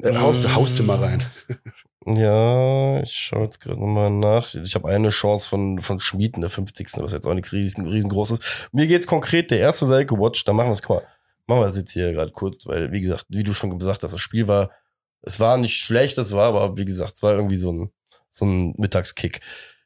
[0.00, 1.22] Äh, haust, haust du mal rein.
[2.04, 4.52] Ja, ich schaue jetzt gerade nochmal nach.
[4.54, 6.88] Ich habe eine Chance von, von Schmied in der 50.
[6.96, 8.68] Was jetzt auch nichts riesen, riesengroßes.
[8.72, 11.06] Mir geht's konkret, der erste Selke Watch, da machen wir es, guck mal,
[11.46, 14.12] machen wir das jetzt hier gerade kurz, weil, wie gesagt, wie du schon gesagt hast,
[14.12, 14.70] das Spiel war,
[15.22, 17.90] es war nicht schlecht, es war aber, wie gesagt, es war irgendwie so ein,
[18.28, 19.40] so ein Mittagskick.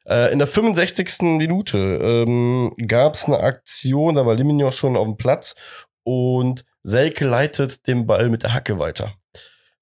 [0.07, 1.21] Äh, in der 65.
[1.21, 5.55] Minute ähm, gab es eine Aktion, da war Liminio schon auf dem Platz
[6.03, 9.13] und Selke leitet den Ball mit der Hacke weiter.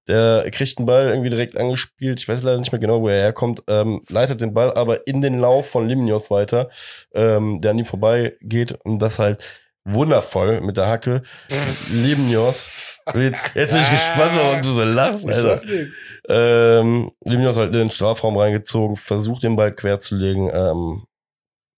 [0.07, 2.19] Der kriegt den Ball irgendwie direkt angespielt.
[2.19, 3.63] Ich weiß leider nicht mehr genau, wo er herkommt.
[3.67, 6.69] Ähm, leitet den Ball aber in den Lauf von Limnios weiter,
[7.13, 8.73] ähm, der an ihm vorbei geht.
[8.83, 11.23] Und das halt wundervoll mit der Hacke.
[11.91, 12.99] Limnios.
[13.13, 15.61] Jetzt bin ich gespannt, warum du so lachst, Alter.
[16.27, 20.49] Ähm, Limnios halt in den Strafraum reingezogen, versucht den Ball quer zu legen.
[20.51, 21.05] Ähm,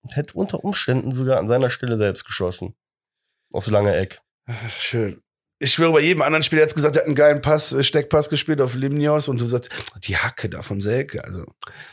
[0.09, 2.75] hätte unter Umständen sogar an seiner Stelle selbst geschossen.
[3.53, 4.21] Aus langer Eck.
[4.69, 5.21] Schön.
[5.59, 8.29] Ich schwöre, bei jedem anderen Spieler jetzt gesagt, er hat einen geilen Pass, äh, Steckpass
[8.29, 9.69] gespielt auf Limnios und du sagst,
[10.03, 11.23] die Hacke da vom Selke.
[11.23, 11.45] Also,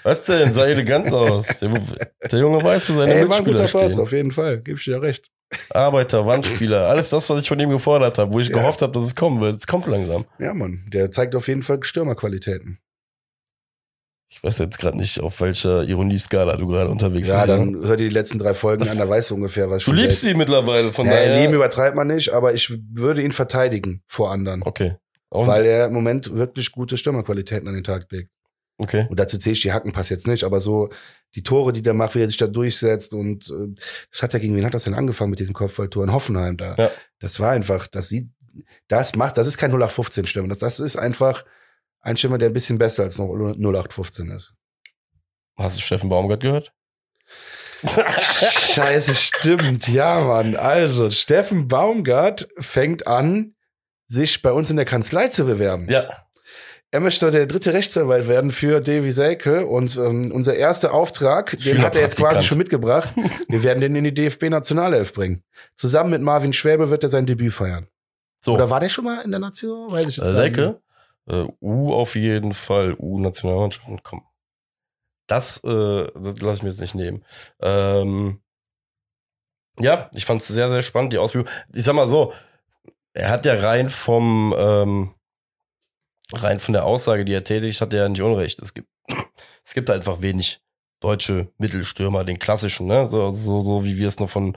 [0.03, 0.53] Was denn?
[0.53, 1.61] Sah elegant aus.
[1.61, 1.71] Der,
[2.31, 4.61] der Junge weiß, wo seine ey, war ein Mitspieler guter Pass, auf jeden Fall.
[4.63, 5.31] Gib ich dir recht.
[5.71, 8.57] Arbeiter, Wandspieler, alles das, was ich von ihm gefordert habe, wo ich Ja.
[8.57, 9.57] gehofft habe, dass es kommen wird.
[9.57, 10.25] Es kommt langsam.
[10.39, 12.79] Ja, Mann, der zeigt auf jeden Fall Stürmerqualitäten.
[14.29, 17.49] Ich weiß jetzt gerade nicht, auf welcher Ironieskala du gerade unterwegs Ja, bist.
[17.49, 20.25] dann hör dir die letzten drei Folgen an, da weißt du ungefähr, was Du liebst
[20.25, 21.41] ihn mittlerweile, von Ja, daher.
[21.41, 24.63] Leben übertreibt man nicht, aber ich würde ihn verteidigen vor anderen.
[24.65, 24.97] okay.
[25.29, 28.31] Und, Weil er im Moment wirklich gute Stürmerqualitäten an den Tag legt.
[28.79, 29.07] okay.
[29.11, 30.91] Und dazu zähle ich die Hackenpass jetzt nicht, aber so
[31.35, 33.75] die Tore, die der macht, wie er sich da durchsetzt und äh,
[34.13, 36.75] das hat ja gegen wen hat das denn angefangen mit diesem Kopfballtor in Hoffenheim da?
[36.79, 36.91] Ja.
[37.19, 38.29] Das war einfach, das sieht,
[38.89, 41.45] das macht, das ist kein 0815 Stürmer, das, das ist einfach
[42.05, 44.55] ein Stürmer, der ein bisschen besser als noch 0815 ist.
[45.57, 46.73] Hast du Steffen Baumgart gehört?
[47.87, 50.57] Scheiße, stimmt, ja, Mann.
[50.57, 53.55] Also, Steffen Baumgart fängt an,
[54.07, 55.89] sich bei uns in der Kanzlei zu bewerben.
[55.91, 56.25] Ja.
[56.91, 61.83] Er möchte der dritte Rechtsanwalt werden für Davy Selke und ähm, unser erster Auftrag, den
[61.83, 63.13] hat er jetzt quasi schon mitgebracht.
[63.49, 65.43] Wir werden den in die DFB-Nationalelf bringen.
[65.75, 67.89] Zusammen mit Marvin Schwäbe wird er sein Debüt feiern.
[68.45, 68.53] So.
[68.53, 69.91] Oder war der schon mal in der Nation?
[69.91, 70.35] Weiß ich jetzt äh.
[70.35, 70.81] Selke?
[71.27, 72.95] Äh, U auf jeden Fall.
[72.99, 74.03] U-Nationalmannschaften.
[74.03, 74.23] Komm.
[75.27, 77.25] Das, äh, das lasse ich mir jetzt nicht nehmen.
[77.61, 78.43] Ähm,
[79.79, 81.49] ja, ich fand es sehr, sehr spannend, die Ausführung.
[81.75, 82.33] Ich sag mal so,
[83.15, 85.15] er hat ja rein vom, ähm,
[86.33, 88.61] rein von der Aussage, die er tätigt, hat er ja nicht unrecht.
[88.61, 88.89] Es gibt,
[89.65, 90.61] es gibt einfach wenig
[91.01, 93.09] deutsche Mittelstürmer, den klassischen, ne?
[93.09, 94.57] So, so, so wie wir es noch von,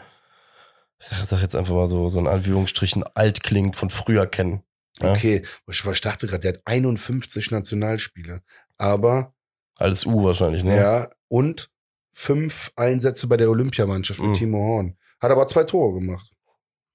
[1.00, 4.64] ich sag, sag jetzt einfach mal so, so in Anführungsstrichen alt klingt, von früher kennen.
[5.02, 5.14] Ja?
[5.14, 8.42] Okay, ich, ich dachte gerade, der hat 51 Nationalspiele.
[8.78, 9.34] Aber,
[9.78, 10.76] Alles U wahrscheinlich, ne?
[10.78, 11.70] ja, und
[12.14, 14.34] fünf Einsätze bei der Olympiamannschaft mit Mhm.
[14.36, 14.98] Timo Horn.
[15.20, 16.32] Hat aber zwei Tore gemacht.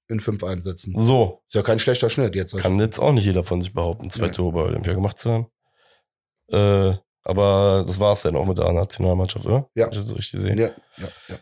[0.09, 0.93] In fünf Einsätzen.
[0.97, 2.55] So, Ist ja kein schlechter Schnitt jetzt.
[2.57, 4.31] kann jetzt auch nicht jeder von sich behaupten, zwei Nee.
[4.33, 5.47] Tore bei Olympia gemacht zu haben.
[6.49, 9.69] Äh, aber das war's dann auch mit der Nationalmannschaft, oder?
[9.75, 9.85] Ja.
[9.85, 10.57] Hab Ich so richtig gesehen.
[10.59, 11.37] Ja, ja, ja.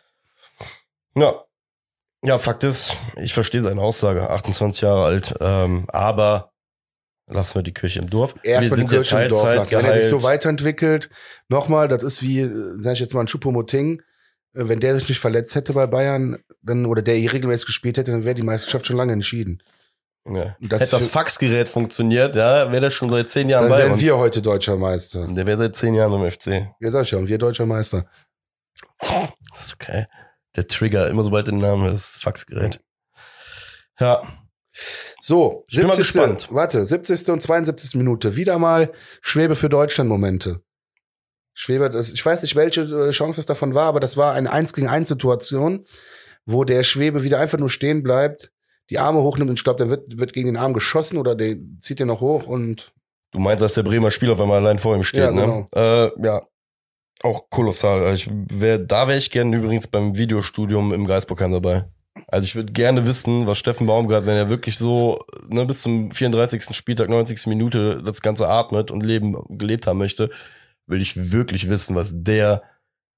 [1.16, 1.46] Ja.
[2.24, 6.51] Ja, Fakt ist, ich verstehe seine Aussage, 28 Jahre alt, ähm, aber
[7.32, 8.36] lassen wir die Kirche im Dorf.
[8.44, 9.78] Erstmal die Kirche im Dorf lassen.
[9.78, 11.10] Wenn er sich so weiterentwickelt,
[11.50, 14.02] nochmal, das ist wie, sag ich jetzt mal, ein Choupo-Moting.
[14.54, 17.98] Äh, Wenn der sich nicht verletzt hätte bei Bayern, dann, oder der hier regelmäßig gespielt
[17.98, 19.62] hätte, dann wäre die Meisterschaft schon lange entschieden.
[20.28, 20.56] Ja.
[20.60, 23.94] Das Hätte das Faxgerät funktioniert, ja, wäre der schon seit zehn Jahren Dann bei wären
[23.94, 24.02] uns.
[24.02, 25.28] wir heute deutscher Meister.
[25.28, 26.68] Der wäre seit zehn Jahren im FC.
[26.80, 28.06] Ja, sag ich ja, und wir deutscher Meister.
[29.00, 30.06] Das ist okay.
[30.56, 32.80] Der Trigger, immer sobald der Name ist, Faxgerät.
[34.00, 34.22] Ja,
[35.20, 36.48] So, Ich bin mal gespannt.
[36.52, 37.30] Warte, 70.
[37.30, 37.96] und 72.
[37.96, 38.36] Minute.
[38.36, 40.62] Wieder mal Schwebe für Deutschland Momente.
[41.54, 44.52] Schwebe, das, ich weiß nicht, welche äh, Chance es davon war, aber das war eine
[44.52, 45.86] 1 gegen 1 Situation,
[46.46, 48.52] wo der Schwebe wieder einfach nur stehen bleibt,
[48.90, 51.58] die Arme hochnimmt und ich glaube, der wird, wird gegen den Arm geschossen oder der
[51.80, 52.94] zieht den noch hoch und
[53.32, 55.66] du meinst, dass der Bremer Spieler auf einmal allein vor ihm steht, Ja, ne?
[55.76, 56.42] Äh, ja,
[57.24, 58.14] auch kolossal.
[58.16, 61.86] Ich wär, da wäre ich gerne übrigens beim Videostudium im Geisbockheim dabei.
[62.32, 66.12] Also ich würde gerne wissen, was Steffen Baumgart, wenn er wirklich so ne, bis zum
[66.12, 66.74] 34.
[66.74, 67.46] Spieltag, 90.
[67.48, 70.30] Minute das Ganze atmet und leben, gelebt haben möchte,
[70.88, 72.64] will ich wirklich wissen, was der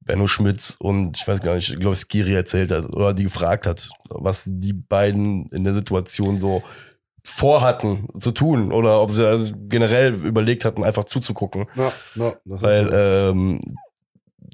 [0.01, 3.67] Benno Schmitz und ich weiß gar nicht, ich glaube Skiri erzählt hat oder die gefragt
[3.67, 6.63] hat, was die beiden in der Situation so
[7.23, 11.67] vorhatten zu tun oder ob sie also generell überlegt hatten, einfach zuzugucken.
[11.75, 13.61] ja, ja, das ist Weil ähm,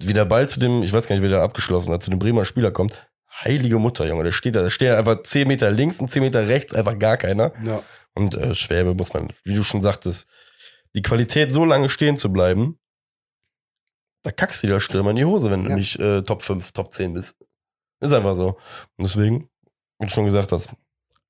[0.02, 2.20] wie der Ball zu dem, ich weiß gar nicht, wie der abgeschlossen hat, zu dem
[2.20, 3.09] Bremer Spieler kommt,
[3.44, 6.48] heilige Mutter, Junge, der steht da, da steht einfach 10 Meter links und 10 Meter
[6.48, 7.54] rechts, einfach gar keiner.
[7.64, 7.82] ja.
[8.16, 10.28] Und äh, Schwäbe muss man, wie du schon sagtest,
[10.96, 12.80] die Qualität so lange stehen zu bleiben,
[14.24, 15.76] da kackst du dir der Stürmer in die Hose, wenn du Ja.
[15.76, 17.36] nicht äh, Top 5, Top 10 bist.
[18.02, 18.58] Ist einfach so.
[18.98, 19.50] Und deswegen,
[20.00, 20.70] wie du schon gesagt hast,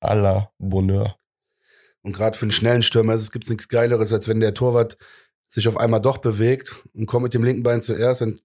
[0.00, 1.16] à la Bonheur.
[2.02, 4.96] Und gerade für einen schnellen Stürmer ist es nichts Geileres, als wenn der Torwart
[5.48, 8.22] sich auf einmal doch bewegt und kommt mit dem linken Bein zuerst.
[8.22, 8.40] Dann,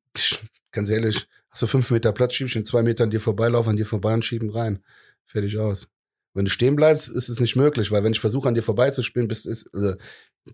[0.72, 3.86] ganz ehrlich, hast du fünf Meter Platz, schiebst in zwei Metern dir vorbeilaufen, an dir
[3.86, 4.84] vorbei und schieben rein.
[5.26, 5.88] Fertig aus.
[6.34, 9.30] Wenn du stehen bleibst, ist es nicht möglich, weil wenn ich versuche, an dir vorbeizuspielen,
[9.30, 9.94] bist ist, also,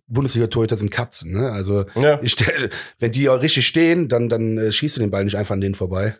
[0.05, 1.51] Bundesliga-Torhüter sind Katzen, ne?
[1.51, 2.35] Also, Ja, ich
[2.99, 5.73] wenn die richtig stehen, dann, dann äh, schießt du den Ball nicht einfach an denen
[5.73, 6.19] vorbei.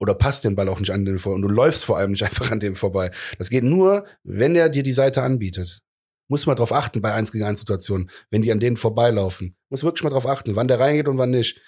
[0.00, 1.36] Oder passt den Ball auch nicht an den vorbei.
[1.36, 3.12] Und du läufst vor allem nicht einfach an dem vorbei.
[3.38, 5.82] Das geht nur, wenn er dir die Seite anbietet.
[6.26, 9.54] Muss man drauf achten bei 1 gegen 1 Situationen, wenn die an denen vorbeilaufen.
[9.68, 11.60] Muss wirklich mal drauf achten, wann der reingeht und wann nicht.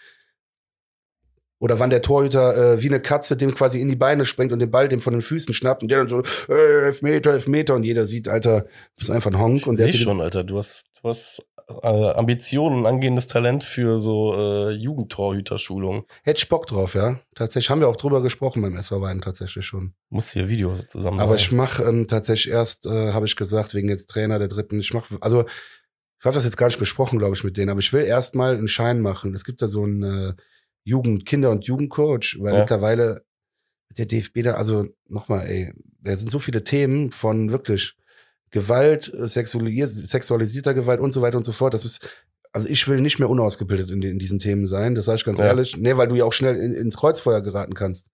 [1.58, 4.58] Oder wann der Torhüter äh, wie eine Katze dem quasi in die Beine springt und
[4.58, 7.84] den Ball dem von den Füßen schnappt und der dann so, äh, Elfmeter, Elfmeter und
[7.84, 10.44] jeder sieht, Alter, du bist einfach ein Honk und der Sieh schon, Alter.
[10.44, 16.06] Du hast, du hast äh, Ambitionen, angehendes Talent für so äh, Jugendtorhüterschulung.
[16.22, 17.20] hätte ich Bock drauf, ja.
[17.34, 19.94] Tatsächlich haben wir auch drüber gesprochen beim SV Weiden tatsächlich schon.
[20.10, 23.88] Musst hier Videos zusammen Aber ich mache ähm, tatsächlich erst, äh, habe ich gesagt, wegen
[23.88, 25.44] jetzt Trainer der dritten, ich mache, also
[26.18, 28.34] ich habe das jetzt gar nicht besprochen, glaube ich, mit denen, aber ich will erst
[28.34, 29.34] mal einen Schein machen.
[29.34, 30.32] Es gibt da so einen äh,
[30.86, 32.60] Jugend, Kinder- und Jugendcoach, weil Ja.
[32.60, 33.24] mittlerweile
[33.98, 37.94] der DFB da, also nochmal, ey, da sind so viele Themen von wirklich
[38.50, 41.74] Gewalt, äh, sexualis sexualisierter Gewalt und so weiter und so fort.
[41.74, 45.16] Das ist, also ich will nicht mehr unausgebildet in, in diesen Themen sein, das sage
[45.16, 45.46] ich ganz Ja.
[45.46, 45.76] ehrlich.
[45.76, 48.06] Nee, weil du ja auch schnell in, ins Kreuzfeuer geraten kannst.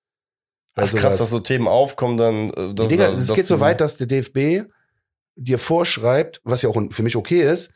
[0.74, 2.50] Ach, Also krass, was- dass so Themen aufkommen, dann.
[2.54, 4.64] Äh, dass, Digga, es geht so weit, dass der DFB
[5.36, 7.74] dir vorschreibt, was ja auch für mich okay ist,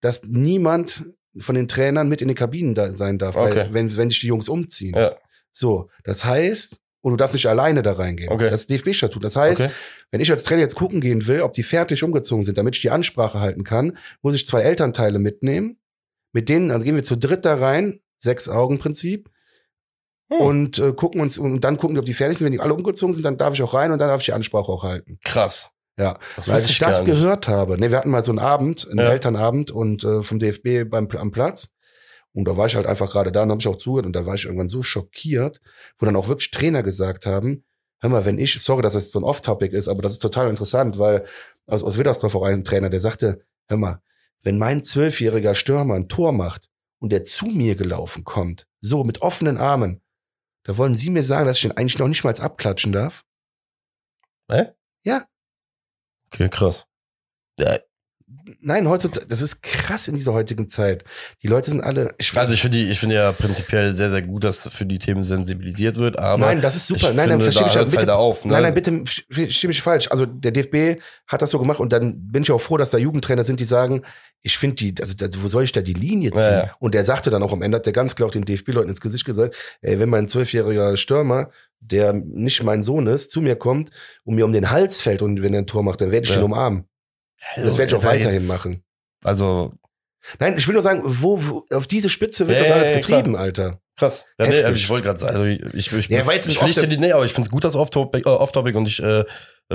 [0.00, 1.04] dass niemand
[1.38, 3.56] von den Trainern mit in den Kabinen da sein darf, Okay.
[3.56, 4.94] weil, wenn, wenn sich die Jungs umziehen.
[4.96, 5.16] Ja,
[5.50, 8.30] So, das heißt, und du darfst nicht alleine da reingehen.
[8.30, 8.48] Okay.
[8.50, 9.24] Das ist DFB-Statut.
[9.24, 9.70] Das heißt, okay.
[10.12, 12.82] wenn ich als Trainer jetzt gucken gehen will, ob die fertig umgezogen sind, damit ich
[12.82, 15.78] die Ansprache halten kann, muss ich zwei Elternteile mitnehmen.
[16.32, 19.28] Mit denen, also gehen wir zu dritt da rein, Sechs-Augen-Prinzip,
[20.32, 20.40] Hm.
[20.40, 22.44] und äh, gucken uns, und dann gucken, ob die fertig sind.
[22.46, 24.32] Wenn die alle umgezogen sind, dann darf ich auch rein und dann darf ich die
[24.32, 25.18] Ansprache auch halten.
[25.24, 25.71] Krass.
[25.98, 27.06] Ja, Das als wusste ich das nicht.
[27.14, 29.10] gehört habe, ne, wir hatten mal so einen Abend, einen Ja.
[29.10, 31.74] Elternabend und äh, vom DFB beim am Platz.
[32.32, 34.24] Und da war ich halt einfach gerade da und habe ich auch zugehört und da
[34.24, 35.60] war ich irgendwann so schockiert,
[35.98, 37.64] wo dann auch wirklich Trainer gesagt haben,
[38.00, 40.48] hör mal, wenn ich, sorry, dass das so ein Off-Topic ist, aber das ist total
[40.48, 41.26] interessant, weil
[41.66, 44.00] aus, aus Widdersdorf auch ein Trainer, der sagte, hör mal,
[44.42, 49.20] wenn mein zwölfjähriger Stürmer ein Tor macht und der zu mir gelaufen kommt, so mit
[49.20, 50.00] offenen Armen,
[50.64, 53.24] da wollen Sie mir sagen, dass ich den eigentlich noch nicht mal abklatschen darf?
[56.32, 56.86] Okay, krass.
[57.58, 57.78] Ja,
[58.62, 61.04] nein, heutzutage, das ist krass in dieser heutigen Zeit.
[61.42, 62.14] Die Leute sind alle.
[62.18, 65.22] Ich, also ich finde ich finde ja prinzipiell sehr, sehr gut, dass für die Themen
[65.22, 66.46] sensibilisiert wird, aber.
[66.46, 67.08] Nein, das ist super.
[67.08, 68.52] Nein, dann finde, verstehe da ich hört's bitte, halt auf, ne?
[68.52, 70.08] Nein, nein, bitte stimme ich falsch.
[70.10, 72.98] Also der DFB hat das so gemacht und dann bin ich auch froh, dass da
[72.98, 74.02] Jugendtrainer sind, die sagen,
[74.42, 76.40] ich finde die, also da, wo soll ich da die Linie ziehen?
[76.42, 76.74] Ja, ja.
[76.78, 79.00] Und der sagte dann auch am Ende, hat der ganz klar auch den DFB-Leuten ins
[79.00, 83.90] Gesicht gesagt, ey, wenn mein zwölfjähriger Stürmer, der nicht mein Sohn ist, zu mir kommt
[84.24, 86.30] und mir um den Hals fällt und wenn er ein Tor macht, dann werde ich
[86.30, 86.36] Ja.
[86.40, 86.84] den umarmen.
[87.56, 88.82] Und das werde ich auch weiterhin machen.
[89.24, 89.72] Also,
[90.38, 92.88] Nein, ich will nur sagen, wo, wo auf diese Spitze wird Ja, das ja, alles
[92.90, 93.80] ja, getrieben, Alter.
[93.96, 94.24] krass.
[94.38, 96.96] Ja, nee, ich wollte gerade sagen, also ich, ich, Ja, weil jetzt ich pflichte dir,
[97.00, 99.24] nee, aber ich finde es gut, dass Off-Topic äh, off -Topic und ich äh,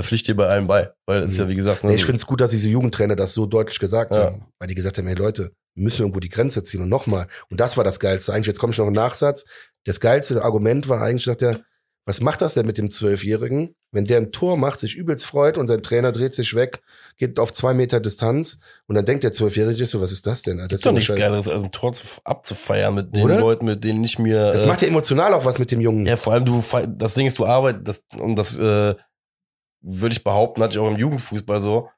[0.00, 0.90] pflichte dir bei allem bei.
[1.04, 1.38] Weil es Mhm.
[1.40, 4.14] ja, wie gesagt, Nee, ich finde es gut, dass diese Jugendtrainer das so deutlich gesagt
[4.14, 4.22] Ja.
[4.22, 4.46] haben.
[4.58, 6.80] Weil die gesagt haben, hey Leute, wir müssen irgendwo die Grenze ziehen.
[6.80, 8.32] Und nochmal, und das war das Geilste.
[8.32, 9.44] Eigentlich, jetzt komme ich noch im Nachsatz.
[9.84, 11.60] Das geilste Argument war eigentlich, sagt er,
[12.08, 15.58] was macht das denn mit dem Zwölfjährigen, wenn der ein Tor macht, sich übelst freut
[15.58, 16.80] und sein Trainer dreht sich weg,
[17.18, 20.56] geht auf zwei Meter Distanz und dann denkt der Zwölfjährige so, was ist das denn?
[20.56, 21.14] Das ist doch nichts.
[21.14, 23.38] Geileres, als ein Tor zu, abzufeiern mit den Oder?
[23.38, 24.52] Leuten, mit denen ich mir.
[24.52, 26.06] Das äh, macht ja emotional auch was mit dem Jungen.
[26.06, 28.94] Ja, vor allem du, das Ding ist, du arbeitest, das, und das äh,
[29.82, 31.90] würde ich behaupten, hatte ich auch im Jugendfußball so.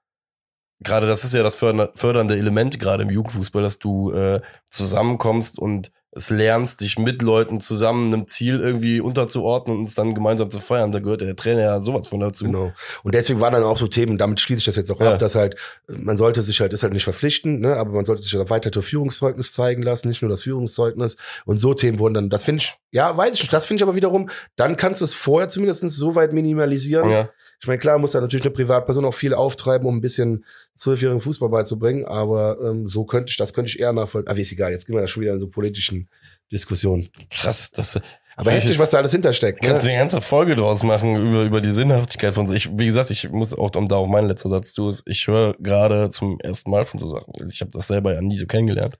[0.80, 5.58] Gerade das ist ja das förder- fördernde Element gerade im Jugendfußball, dass du äh, zusammenkommst
[5.58, 10.50] und es lernst, dich mit Leuten zusammen einem Ziel irgendwie unterzuordnen und es dann gemeinsam
[10.50, 10.90] zu feiern.
[10.90, 12.46] Da gehört der Trainer ja sowas von dazu.
[12.46, 12.72] Genau.
[13.04, 15.12] Und deswegen waren dann auch so Themen, damit schließe ich das jetzt auch Ja.
[15.12, 15.54] ab, dass halt,
[15.86, 18.70] man sollte sich halt, ist halt nicht verpflichtend, ne, aber man sollte sich halt weiter
[18.70, 21.16] das Führungszeugnis zeigen lassen, nicht nur das Führungszeugnis.
[21.44, 23.82] Und so Themen wurden dann, das finde ich, ja, weiß ich nicht, das finde ich
[23.84, 27.08] aber wiederum, dann kannst du es vorher zumindest so weit minimalisieren.
[27.08, 27.28] Ja.
[27.60, 30.44] Ich meine, klar muss da natürlich eine Privatperson auch viel auftreiben, um ein bisschen
[30.74, 34.30] zwölfjährigen Fußball beizubringen, aber ähm, so könnte ich, das könnte ich eher nachvollziehen.
[34.30, 36.08] Aber ist egal, jetzt gehen wir da schon wieder in so politischen
[36.50, 37.08] Diskussionen.
[37.30, 38.00] Krass, das
[38.36, 39.60] Aber Weiß heftig, was da alles hintersteckt.
[39.62, 39.92] kannst du Ne?
[39.94, 42.54] eine ganze Folge draus machen über, über die Sinnhaftigkeit von so.
[42.54, 45.26] Ich, wie gesagt, ich muss auch, und da auch mein letzter Satz zu ist, ich
[45.26, 47.34] höre gerade zum ersten Mal von so Sachen.
[47.48, 48.96] Ich habe das selber ja nie so kennengelernt.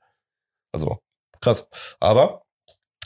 [0.73, 0.99] Also,
[1.41, 1.69] krass.
[1.99, 2.43] Aber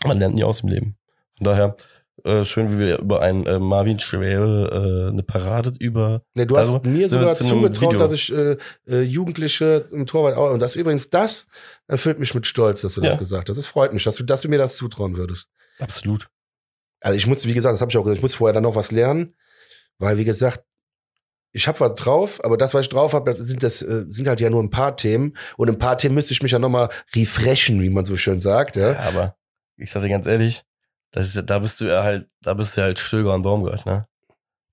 [0.05, 0.97] man lernt nie aus dem Leben.
[1.39, 1.77] Von daher,
[2.25, 6.23] äh, schön, wie wir über einen äh, Marvin Schwere äh, eine Parade über.
[6.35, 8.57] Nee, du hast Also, mir sogar zugetraut, dass ich äh,
[8.87, 11.47] äh, Jugendliche im Torwart auch, und das übrigens, das
[11.87, 13.19] erfüllt mich mit Stolz, dass du das Ja.
[13.19, 13.59] gesagt hast.
[13.59, 15.49] Es freut mich, dass du, dass du mir das zutrauen würdest.
[15.79, 16.29] Absolut.
[17.01, 18.77] Also ich muss, wie gesagt, das habe ich auch gesagt, ich muss vorher dann noch
[18.77, 19.35] was lernen,
[19.99, 20.65] weil wie gesagt,
[21.53, 24.27] ich habe was drauf, aber das, was ich drauf habe, das sind das äh, sind
[24.27, 26.69] halt ja nur ein paar Themen und ein paar Themen müsste ich mich ja noch
[26.71, 28.93] mal refreshen, wie man so schön sagt, ja.
[28.93, 29.37] Ja, aber
[29.77, 30.65] ich sag dir ganz ehrlich,
[31.15, 34.09] das ist, da bist du ja halt, da bist du halt Stöger und Baumgart, ne?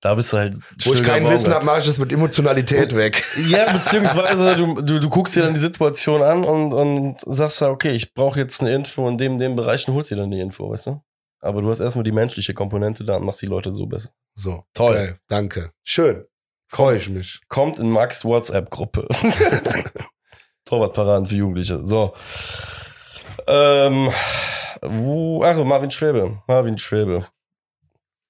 [0.00, 0.54] Da bist du halt.
[0.82, 3.22] Wo ich kein Wissen habe, mache ich das mit Emotionalität weg.
[3.46, 7.68] Ja, beziehungsweise du, du, du guckst dir dann die Situation an und, und sagst ja,
[7.68, 10.40] okay, ich brauche jetzt eine Info in dem, dem Bereich und holst dir dann die
[10.40, 11.00] Info, weißt du?
[11.38, 14.10] Aber du hast erstmal die menschliche Komponente da und machst die Leute so besser.
[14.34, 14.94] So, Toll.
[14.94, 15.70] Geil, danke.
[15.84, 16.24] Schön.
[16.66, 17.40] Freue ich mich.
[17.48, 19.06] Kommt in Max WhatsApp-Gruppe.
[20.64, 21.86] Torwartparaden für Jugendliche.
[21.86, 22.14] So.
[23.46, 24.10] Ähm,
[24.82, 26.42] wo, ach, Marvin Schwäbe.
[26.46, 27.26] Marvin Schwäbe.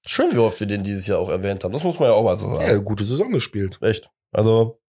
[0.05, 1.71] Schön, wie oft wir den dieses Jahr auch erwähnt haben.
[1.71, 2.69] Das muss man ja auch mal so sagen.
[2.69, 3.79] Ja, gute Saison gespielt.
[3.81, 4.11] Echt.
[4.31, 4.81] Also,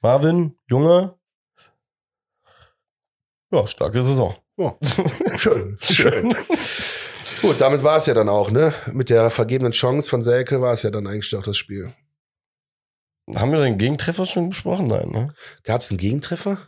[0.00, 1.18] Marvin, Junge.
[3.52, 4.34] Ja, starke Saison.
[4.56, 4.76] Ja.
[5.36, 6.34] Schön, schön.
[7.42, 8.72] Gut, damit war es ja dann auch, ne?
[8.90, 11.92] Mit der vergebenen Chance von Selke war es ja dann eigentlich auch das Spiel.
[13.34, 14.86] Haben wir den Gegentreffer schon besprochen?
[14.86, 15.34] Nein, ne?
[15.62, 16.58] Gab es einen Gegentreffer?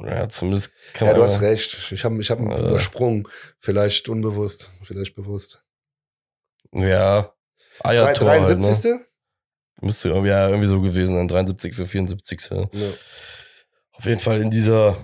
[0.00, 1.20] Ja, zumindest kann Ja, man.
[1.20, 1.92] du hast recht.
[1.92, 2.42] Ich habe ich hab Äh.
[2.68, 3.28] übersprungen.
[3.60, 5.62] Vielleicht unbewusst, vielleicht bewusst.
[6.72, 7.32] Ja.
[7.80, 8.28] Eiertor.
[8.28, 8.90] Halt, 73.
[8.92, 9.06] ne?
[9.82, 11.28] Müsste irgendwie, ja, irgendwie so gewesen sein.
[11.28, 12.40] 73., 74.
[12.50, 12.88] Ja.
[13.92, 14.96] Auf jeden Fall in dieser.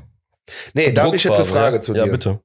[0.74, 1.80] Nee, da habe ich jetzt eine Frage ja?
[1.82, 2.10] zu Ja, dir.
[2.12, 2.40] bitte.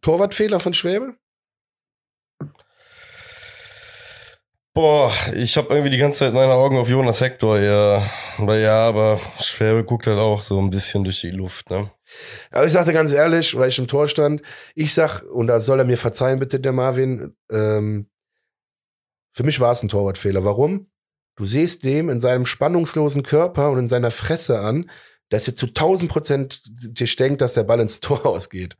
[0.00, 1.16] Torwartfehler von Schwäbe?
[4.74, 8.10] Boah, ich habe irgendwie die ganze Zeit meine Augen auf Jonas Hector, ja.
[8.38, 11.92] Aber ja, aber Schwäbe guckt halt auch so ein bisschen durch die Luft, ne?
[12.50, 14.42] Aber ich sagte ganz ehrlich, weil ich im Tor stand,
[14.74, 18.08] ich sag, und da soll er mir verzeihen, bitte, der Marvin, ähm,
[19.30, 20.44] für mich war es ein Torwartfehler.
[20.44, 20.88] Warum?
[21.36, 24.90] Du siehst dem in seinem spannungslosen Körper und in seiner Fresse an,
[25.28, 28.76] dass er zu 1000 Prozent dir denkt, dass der Ball ins Tor ausgeht.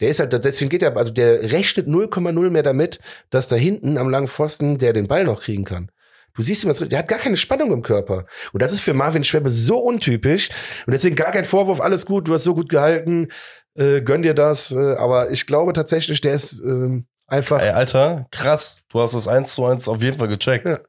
[0.00, 3.98] Der ist halt, deswegen geht er, also der rechnet 0,0 mehr damit, dass da hinten
[3.98, 5.90] am langen Pfosten der den Ball noch kriegen kann.
[6.34, 8.24] Du siehst ihm der hat gar keine Spannung im Körper.
[8.52, 10.48] Und das ist für Marvin Schwäbe so untypisch.
[10.86, 13.28] Und deswegen gar kein Vorwurf, alles gut, du hast so gut gehalten,
[13.74, 14.70] äh, gönn dir das.
[14.72, 18.82] Äh, aber ich glaube tatsächlich, der ist ähm, einfach, Ey, Alter, krass.
[18.88, 20.66] Du hast das 1 zu 1 auf jeden Fall gecheckt.
[20.66, 20.80] Ja.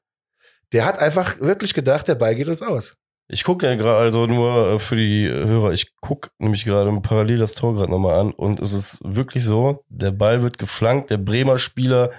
[0.74, 2.96] der hat einfach wirklich gedacht, der Ball geht uns aus.
[3.32, 7.38] Ich gucke ja gerade, also nur äh, für die Hörer, ich gucke nämlich gerade parallel
[7.40, 11.18] das Tor gerade nochmal an und es ist wirklich so, der Ball wird geflankt, der
[11.18, 12.12] Bremer Spieler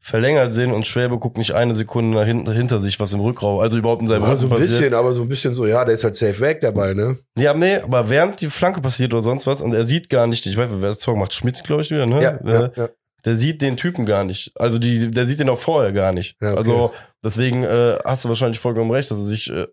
[0.00, 3.60] verlängert sehen und Schwäbe guckt nicht eine Sekunde nach hinten, hinter sich, was im Rückraum,
[3.60, 4.78] also überhaupt in seinem Ja, so ein Rücken passiert.
[4.78, 7.18] bisschen, aber so ein bisschen so, ja, der ist halt safe weg dabei, ne?
[7.36, 10.46] Ja, nee, aber während die Flanke passiert oder sonst was und er sieht gar nicht,
[10.46, 12.40] ich weiß nicht, wer das Tor macht, Schmidt, glaube ich, wieder, ne?
[12.44, 12.88] Äh, ja.
[13.24, 14.52] Der sieht den Typen gar nicht.
[14.54, 16.36] Also die, der sieht den auch vorher gar nicht.
[16.40, 16.58] Ja, okay.
[16.58, 16.92] Also
[17.24, 19.66] deswegen äh, hast du wahrscheinlich vollkommen recht, dass er sich äh,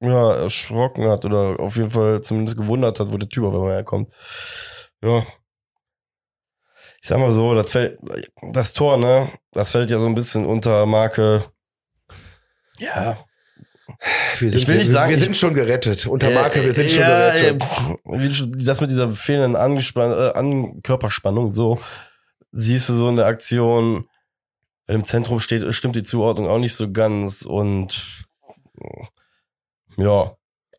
[0.00, 3.72] ja, erschrocken hat oder auf jeden Fall zumindest gewundert hat, wo der Typ auf einmal
[3.74, 4.12] herkommt.
[5.02, 5.24] Ja.
[7.00, 7.98] Ich sag mal so, das, fällt,
[8.52, 11.44] das Tor, ne, das fällt ja so ein bisschen unter Marke.
[12.78, 13.16] Ja,
[14.38, 16.06] Wir sind, Ich will nicht wir, sagen, wir ich- sind schon gerettet.
[16.06, 17.64] Unter Marke, wir sind Äh, schon ja, gerettet.
[18.60, 21.78] äh, Das mit dieser fehlenden Angespann äh, An Körperspannung, so
[22.52, 24.08] siehst du so in der Aktion,
[24.86, 28.26] wenn im Zentrum steht, stimmt die Zuordnung auch nicht so ganz und
[28.80, 29.04] äh,
[29.98, 30.34] ja,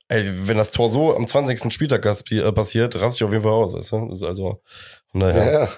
[0.07, 1.71] ey, wenn das Tor so am 20.
[1.71, 4.07] Spieltag äh, passiert, raste ich auf jeden Fall aus, weißt du?
[4.07, 4.63] Das ist also,
[5.13, 5.45] daher.
[5.45, 5.69] Ja, ja.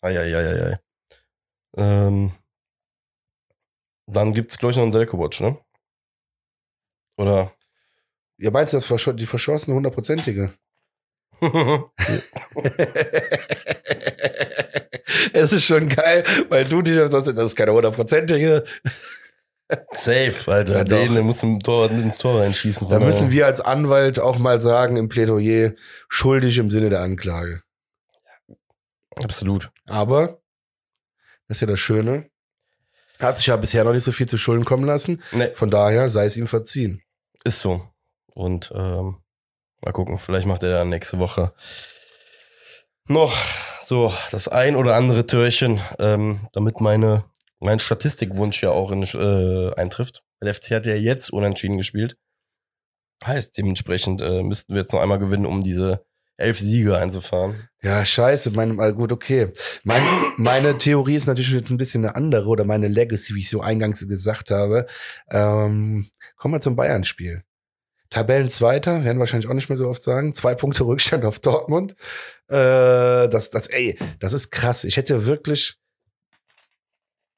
[0.00, 0.78] Eieieiei.
[1.76, 2.32] Ähm,
[4.06, 5.58] dann gibt's, glaube ich, noch einen Selko-Watch, ne?
[7.16, 7.52] Oder?
[8.38, 10.52] ja, meinst du das verscho die verschossene hundertprozentige?
[15.32, 18.64] es ist schon geil, weil du dich sagst, das ist keine hundertprozentige.
[19.90, 20.78] Safe, Alter.
[20.78, 20.96] Ja, doch.
[20.96, 22.88] den, der muss im Tor, ins Tor reinschießen.
[22.88, 25.72] Da müssen wir als Anwalt auch mal sagen im Plädoyer,
[26.08, 27.62] schuldig im Sinne der Anklage.
[29.22, 29.70] Absolut.
[29.86, 30.40] Aber,
[31.48, 32.30] das ist ja das Schöne,
[33.18, 35.22] hat sich ja bisher noch nicht so viel zu Schulden kommen lassen.
[35.32, 37.02] Ne, Von daher sei es ihm verziehen.
[37.44, 37.86] ist so.
[38.34, 39.16] Und ähm,
[39.80, 41.52] mal gucken, vielleicht macht er dann nächste Woche
[43.06, 43.34] noch
[43.82, 47.24] so das ein oder andere Türchen, ähm, damit meine
[47.60, 50.24] mein Statistikwunsch ja auch in, äh, eintrifft.
[50.42, 52.16] Der FC hat ja jetzt unentschieden gespielt.
[53.24, 56.04] Heißt, dementsprechend äh, müssten wir jetzt noch einmal gewinnen, um diese
[56.36, 57.68] elf Siege einzufahren.
[57.82, 59.52] Ja, scheiße, mein, ah, gut, okay.
[59.82, 60.02] Mein,
[60.36, 63.60] meine Theorie ist natürlich jetzt ein bisschen eine andere oder meine Legacy, wie ich so
[63.60, 64.86] eingangs gesagt habe.
[65.30, 67.42] Ähm, kommen wir zum Bayern-Spiel.
[68.10, 70.32] Tabellenzweiter, werden wahrscheinlich auch nicht mehr so oft sagen.
[70.32, 71.94] Zwei Punkte Rückstand auf Dortmund.
[72.48, 74.84] Äh, das, das, ey, das ist krass.
[74.84, 75.76] Ich hätte wirklich,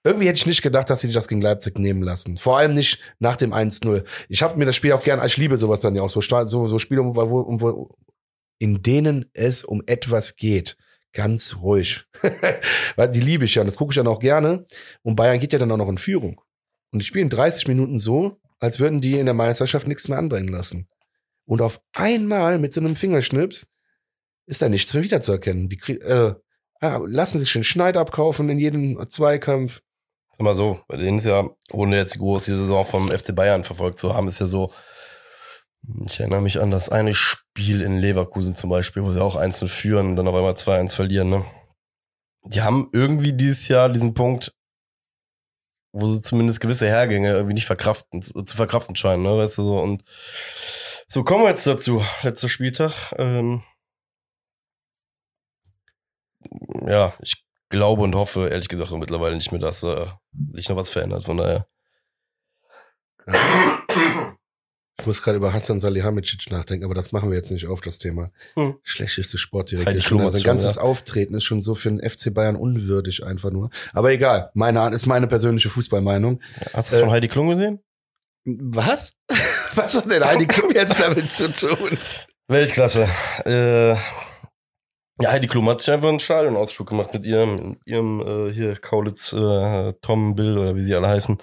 [0.04, 2.38] irgendwie hätte ich nicht gedacht, dass sie das gegen Leipzig nehmen lassen.
[2.38, 4.04] Vor allem nicht nach dem 1-0.
[4.28, 6.66] Ich habe mir das Spiel auch gern, ich liebe sowas dann ja auch, so, so,
[6.66, 7.14] so Spiele, wo,
[7.60, 7.96] wo,
[8.58, 10.76] in denen es um etwas geht.
[11.12, 12.04] Ganz ruhig.
[12.96, 14.64] Weil die liebe ich ja, das gucke ich dann auch gerne.
[15.02, 16.40] Und Bayern geht ja dann auch noch in Führung.
[16.92, 20.52] Und die spielen 30 Minuten so, als würden die in der Meisterschaft nichts mehr anbrennen
[20.52, 20.88] lassen.
[21.46, 23.66] Und auf einmal mit so einem Fingerschnips
[24.46, 25.68] ist da nichts mehr wiederzuerkennen.
[25.68, 26.34] Die äh,
[26.82, 29.82] ja, lassen sich schon Schneid abkaufen in jedem Zweikampf.
[30.40, 33.98] Mal so, bei denen ist ja, ohne jetzt groß die Saison vom FC Bayern verfolgt
[33.98, 34.72] zu haben, ist ja so,
[36.06, 39.68] ich erinnere mich an das eine Spiel in Leverkusen zum Beispiel, wo sie auch einzeln
[39.68, 41.44] führen und dann auf einmal 2-1 verlieren, ne?
[42.44, 44.52] Die haben irgendwie dieses Jahr diesen Punkt,
[45.92, 49.36] wo sie zumindest gewisse Hergänge irgendwie nicht verkraften, zu zu verkraften scheinen, ne?
[49.36, 50.04] Weißt du so, und
[51.08, 52.04] so kommen wir jetzt dazu.
[52.22, 53.12] Letzter Spieltag.
[53.18, 53.62] Ähm,
[56.86, 60.06] ja, ich glaube und hoffe, ehrlich gesagt, mittlerweile nicht mehr, dass äh,
[60.52, 61.24] sich noch was verändert.
[61.24, 61.66] Von daher.
[65.00, 67.98] Ich muss gerade über Hassan Salihamidzic nachdenken, aber das machen wir jetzt nicht auf, das
[67.98, 68.32] Thema.
[68.54, 68.76] Hm.
[68.82, 69.94] Schlechteste Sportdirektor.
[69.94, 70.82] Sein schon, ganzes ja.
[70.82, 73.70] Auftreten ist schon so für den FC Bayern unwürdig einfach nur.
[73.94, 76.42] Aber egal, meine ist meine persönliche Fußballmeinung.
[76.74, 77.80] Hast du das Äh, von Heidi Klum gesehen?
[78.44, 79.14] Was?
[79.74, 81.96] Was hat denn Heidi Klum jetzt damit zu tun?
[82.48, 83.08] Weltklasse.
[83.46, 83.96] Äh,
[85.20, 89.32] ja, Heidi Klum hat sich einfach einen Stadionausflug gemacht mit ihrem, ihrem äh, hier Kaulitz,
[89.32, 91.38] äh, Tom, Bill oder wie sie alle heißen.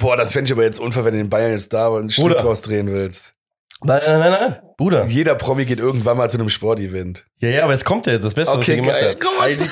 [0.00, 2.40] Boah, das fände ich aber jetzt unfair, wenn du in Bayern jetzt da einen Bruder.
[2.42, 3.34] rausdrehen willst.
[3.80, 4.56] Nein, nein, nein, nein.
[4.76, 5.06] Bruder.
[5.06, 7.26] Jeder Promi geht irgendwann mal zu einem Sportevent.
[7.38, 9.10] Ja, ja, aber jetzt kommt ja jetzt das Beste, was Okay, sie gemacht geil.
[9.10, 9.20] hat.
[9.20, 9.70] Was- Heidi,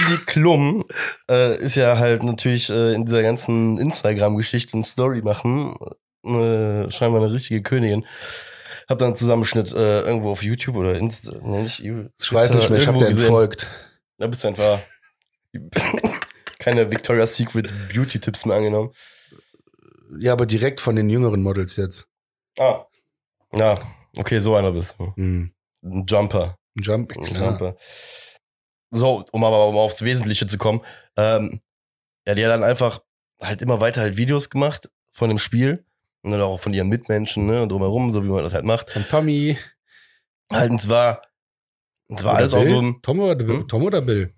[0.00, 0.84] Heidi Klum
[1.30, 5.74] äh, ist ja halt natürlich äh, in dieser ganzen Instagram-Geschichte eine Story machen.
[6.24, 8.06] Äh, scheinbar eine richtige Königin.
[8.88, 12.54] Hab dann einen Zusammenschnitt äh, irgendwo auf YouTube oder Insta, nee, nicht YouTube, Ich weiß
[12.54, 13.66] nicht mehr, ich habe irgendwo dir entfolgt.
[14.18, 14.80] Da bist du einfach
[16.58, 18.92] keine Victoria's Secret Beauty-Tipps mehr angenommen.
[20.18, 22.06] Ja, aber direkt von den jüngeren Models jetzt.
[22.58, 22.84] Ah.
[23.54, 23.80] Ja,
[24.16, 25.12] okay, so einer bist du.
[25.16, 25.52] Hm.
[25.82, 26.58] Ein Jumper.
[26.74, 27.50] Jump, Ein klar.
[27.50, 27.76] Jumper.
[28.90, 30.82] So, um aber um aufs Wesentliche zu kommen.
[31.16, 31.60] Ähm,
[32.26, 33.00] ja, die hat dann einfach
[33.40, 35.84] halt immer weiter halt Videos gemacht von dem Spiel.
[36.22, 38.90] Und dann auch von ihren Mitmenschen, ne, und drumherum, so wie man das halt macht.
[38.90, 39.58] Von Tommy.
[40.52, 41.22] Halt, und zwar,
[42.08, 42.68] und zwar Oder alles auch Bill?
[42.68, 43.66] so ein, Tom oder, Hm?
[43.68, 44.32] Tom oder Bill?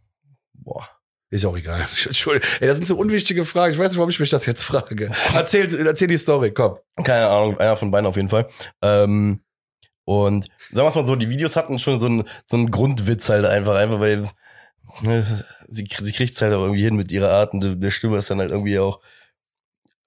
[0.54, 0.88] boah,
[1.30, 1.80] Ist auch egal.
[2.06, 2.48] Entschuldigung.
[2.60, 3.72] Ey, das sind so unwichtige Fragen.
[3.74, 5.10] Ich weiß nicht, warum ich mich das jetzt frage.
[5.34, 6.78] Erzähl, erzähl die Story, komm.
[7.02, 8.48] keine Ahnung, einer von beiden auf jeden Fall.
[8.80, 9.40] Ähm,
[10.06, 13.44] und sagen wir mal so, die Videos hatten schon so einen, so einen Grundwitz halt
[13.44, 14.28] einfach, einfach weil
[15.02, 15.26] ne,
[15.68, 18.30] sie, sie kriegt es halt auch irgendwie hin mit ihrer Art und der Stimme ist
[18.30, 19.00] dann halt irgendwie auch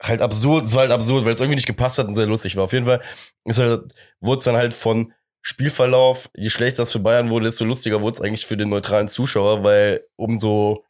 [0.01, 2.55] halt absurd, es war halt absurd, weil es irgendwie nicht gepasst hat und sehr lustig
[2.55, 2.63] war.
[2.65, 3.01] Auf jeden Fall
[3.45, 7.65] ist halt, wurde es dann halt von Spielverlauf, je schlechter es für Bayern wurde, desto
[7.65, 10.83] lustiger wurde es eigentlich für den neutralen Zuschauer, weil umso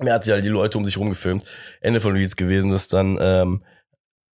[0.00, 1.44] mehr hat sie halt die Leute um sich rumgefilmt.
[1.80, 3.64] Ende von Reels gewesen, dass dann ähm,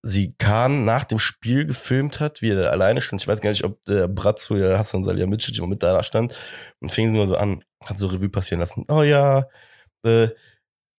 [0.03, 3.23] sie Kahn nach dem Spiel gefilmt hat, wie er alleine stand.
[3.23, 6.39] Ich weiß gar nicht, ob der Bratzo oder Hassan Salihamidzic immer mit da stand.
[6.81, 8.85] Und fing sie nur so an, hat so Revue passieren lassen.
[8.89, 9.47] Oh ja,
[10.05, 10.29] äh,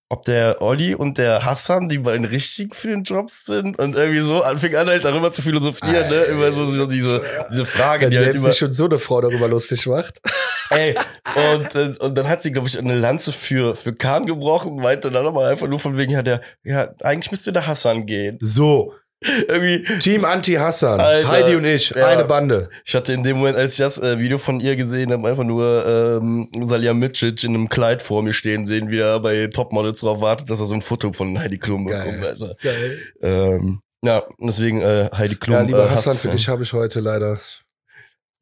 [0.10, 4.20] ob der Olli und der Hassan die beiden richtigen für den Job sind und irgendwie
[4.20, 6.24] so fing an halt darüber zu philosophieren, ne?
[6.26, 9.48] Immer so, so diese, diese Frage, die halt immer, sich schon so eine Frau darüber
[9.48, 10.22] lustig macht.
[10.70, 10.96] Ey,
[11.36, 15.12] und, äh, und dann hat sie, glaube ich, eine Lanze für, für Kahn gebrochen, meinte
[15.12, 18.38] dann nochmal einfach nur von wegen, ja, der, ja, eigentlich müsste der Hassan gehen.
[18.42, 18.94] So.
[19.22, 19.84] Irgendwie.
[20.00, 21.02] Team Anti-Hassan.
[21.02, 21.90] Heidi und ich.
[21.90, 22.08] Ja.
[22.08, 22.70] Eine Bande.
[22.86, 25.44] Ich hatte in dem Moment, als ich das äh, Video von ihr gesehen habe, einfach
[25.44, 30.02] nur ähm, Salja Micic in einem Kleid vor mir stehen sehen, wie er bei Topmodels
[30.02, 32.56] darauf wartet, dass er so ein Foto von Heidi Klum bekommt, Alter.
[32.62, 33.00] Geil.
[33.22, 35.56] Ähm, ja, deswegen äh, Heidi Klum.
[35.56, 37.40] Ja, lieber äh, Hassan, Hass, für dich habe ich heute leider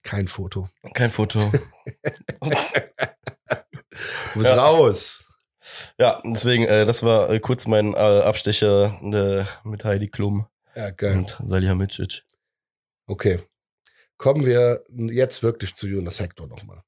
[0.03, 0.67] kein Foto.
[0.93, 1.39] Kein Foto.
[2.41, 2.49] du
[4.36, 4.55] bist ja.
[4.57, 5.24] raus.
[5.97, 10.45] Ja, deswegen, äh, das war äh, kurz mein äh, Abstecher äh, mit Heidi Klum.
[10.76, 11.17] Ja, geil.
[11.17, 12.24] Und Salihamidzic.
[13.05, 13.39] Okay.
[14.17, 16.84] Kommen wir jetzt wirklich zu Jonas Hector nochmal.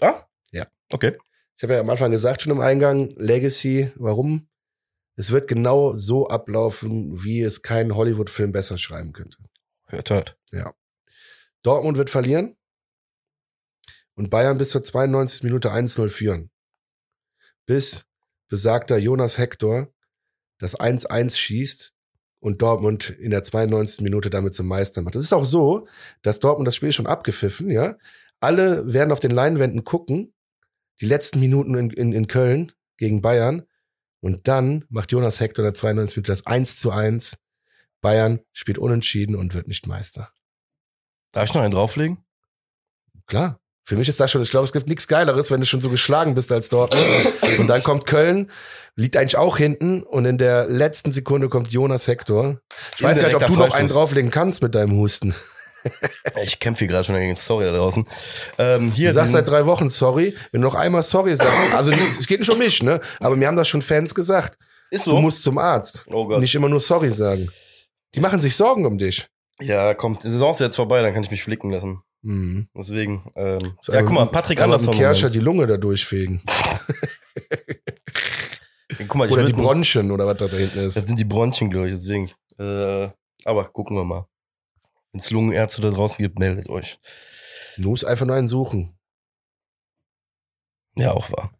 [0.00, 0.24] Ah?
[0.50, 0.66] Ja.
[0.90, 1.16] Okay.
[1.56, 4.48] Ich habe ja am Anfang gesagt, schon im Eingang, Legacy, warum?
[5.16, 9.38] Es wird genau so ablaufen, wie es kein Hollywood-Film besser schreiben könnte.
[9.86, 10.38] Hört, hört.
[10.50, 10.74] Ja.
[11.62, 12.56] Dortmund wird verlieren
[14.14, 15.44] und Bayern bis zur 92.
[15.44, 16.50] Minute 1-0 führen.
[17.66, 18.06] Bis
[18.48, 19.92] besagter Jonas Hector
[20.58, 21.94] das 1-1 schießt
[22.42, 24.00] und Dortmund in der 92.
[24.00, 25.14] Minute damit zum Meister macht.
[25.14, 25.86] Es ist auch so,
[26.22, 27.96] dass Dortmund das Spiel schon abgepfiffen, ja.
[28.40, 30.34] Alle werden auf den Leinwänden gucken,
[31.00, 33.62] die letzten Minuten in, in, in Köln gegen Bayern.
[34.20, 36.16] Und dann macht Jonas Hector in der 92.
[36.16, 37.38] Minute das 1 zu 1.
[38.00, 40.32] Bayern spielt unentschieden und wird nicht Meister.
[41.30, 42.18] Darf ich noch einen drauflegen?
[43.26, 43.60] Klar.
[43.84, 45.90] Für mich ist das schon, ich glaube, es gibt nichts Geileres, wenn du schon so
[45.90, 47.04] geschlagen bist als Dortmund.
[47.58, 48.50] und dann kommt Köln,
[48.94, 52.60] liegt eigentlich auch hinten und in der letzten Sekunde kommt Jonas Hector.
[52.96, 55.34] Ich weiß gar nicht, ob du noch einen drauflegen kannst mit deinem Husten.
[56.44, 58.06] Ich kämpfe hier gerade schon gegen Sorry da draußen.
[58.58, 60.36] Ähm, hier du sagst seit drei Wochen Sorry.
[60.52, 63.00] Wenn du noch einmal Sorry sagst, also es geht nicht um mich, ne?
[63.20, 64.58] Aber mir haben das schon Fans gesagt.
[64.90, 65.12] Ist so.
[65.12, 66.04] Du musst zum Arzt.
[66.08, 66.40] Oh Gott.
[66.40, 67.50] Nicht immer nur Sorry sagen.
[68.14, 69.26] Die machen sich Sorgen um dich.
[69.60, 70.22] Ja, kommt.
[70.22, 72.02] Die Saison ist jetzt vorbei, dann kann ich mich flicken lassen.
[72.22, 72.68] Mhm.
[72.74, 74.94] Deswegen, ähm, ja, guck mal, Patrick Andersson.
[74.94, 76.42] Kerscher die Lunge da durchfegen.
[78.98, 80.96] guck mal, oder die Bronchien oder was da, hinten ist.
[80.96, 82.30] Das sind die Bronchien, glaube ich, deswegen.
[82.58, 83.10] Äh,
[83.44, 84.26] aber gucken wir mal.
[85.12, 86.98] Wenn es Lungenärzte da draußen gibt, meldet euch.
[87.76, 88.96] Musst einfach nur einen suchen.
[90.96, 91.52] Ja, auch wahr.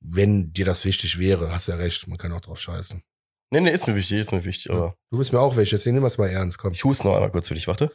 [0.00, 3.02] Wenn dir das wichtig wäre, hast du ja recht, man kann auch drauf scheißen.
[3.50, 4.96] Nee, nee, ist mir wichtig, ist mir wichtig, aber.
[5.10, 6.72] Du bist mir auch wichtig, deswegen nimm es mal ernst, komm.
[6.72, 7.90] Ich huste noch einmal kurz für dich, warte.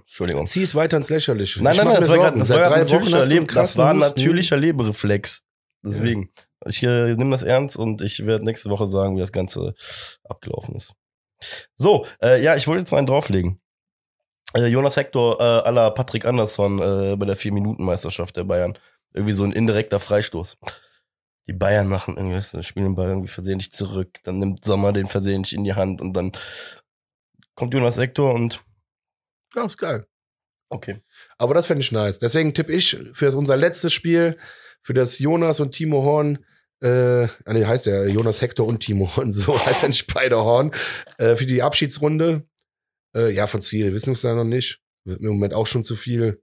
[0.00, 0.46] Entschuldigung.
[0.46, 1.62] Zieh es weiter ins Lächerliche.
[1.62, 5.44] Nein, nein, nein, das war, grad, das, war natürlicher Leb das war ein natürlicher Lebereflex.
[5.82, 6.30] Deswegen.
[6.36, 6.68] Ja.
[6.68, 9.74] Ich äh, nehme das ernst und ich werde nächste Woche sagen, wie das Ganze
[10.24, 10.94] abgelaufen ist.
[11.74, 13.60] So, äh, ja, ich wollte jetzt noch einen drauflegen.
[14.54, 18.78] Äh, Jonas Hector äh, à la Patrick Andersson äh, bei der Vier-Minuten-Meisterschaft der Bayern.
[19.12, 20.56] Irgendwie so ein indirekter Freistoß.
[21.48, 25.54] Die Bayern machen irgendwie, spielen den Ball irgendwie versehentlich zurück, dann nimmt Sommer den versehentlich
[25.54, 26.32] in die Hand und dann
[27.54, 28.64] kommt Jonas Hector und
[29.56, 30.06] ja, ist geil.
[30.68, 31.00] Okay.
[31.38, 32.18] Aber das fände ich nice.
[32.18, 34.36] Deswegen tippe ich für unser letztes Spiel,
[34.82, 36.44] für das Jonas und Timo Horn,
[36.80, 40.72] äh, ah, nee, heißt ja Jonas Hector und Timo Horn, so heißt ein Spider-Horn,
[41.18, 42.46] äh, für die Abschiedsrunde.
[43.14, 44.80] Äh, ja, von Ziel wissen wir es ja noch nicht.
[45.04, 46.42] Wird im Moment auch schon zu viel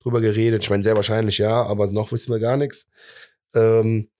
[0.00, 0.62] drüber geredet.
[0.62, 2.86] Ich meine, sehr wahrscheinlich ja, aber noch wissen wir gar nichts.
[3.54, 4.10] Ähm,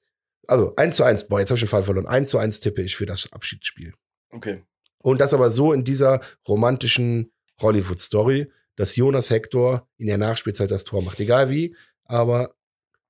[0.46, 2.06] also 1 zu 1, boah, jetzt habe ich den Fall verloren.
[2.06, 3.94] 1 zu 1 tippe ich für das Abschiedsspiel.
[4.30, 4.64] Okay.
[4.98, 10.84] Und das aber so in dieser romantischen Hollywood-Story, dass Jonas Hector in der Nachspielzeit das
[10.84, 11.20] Tor macht.
[11.20, 12.54] Egal wie, aber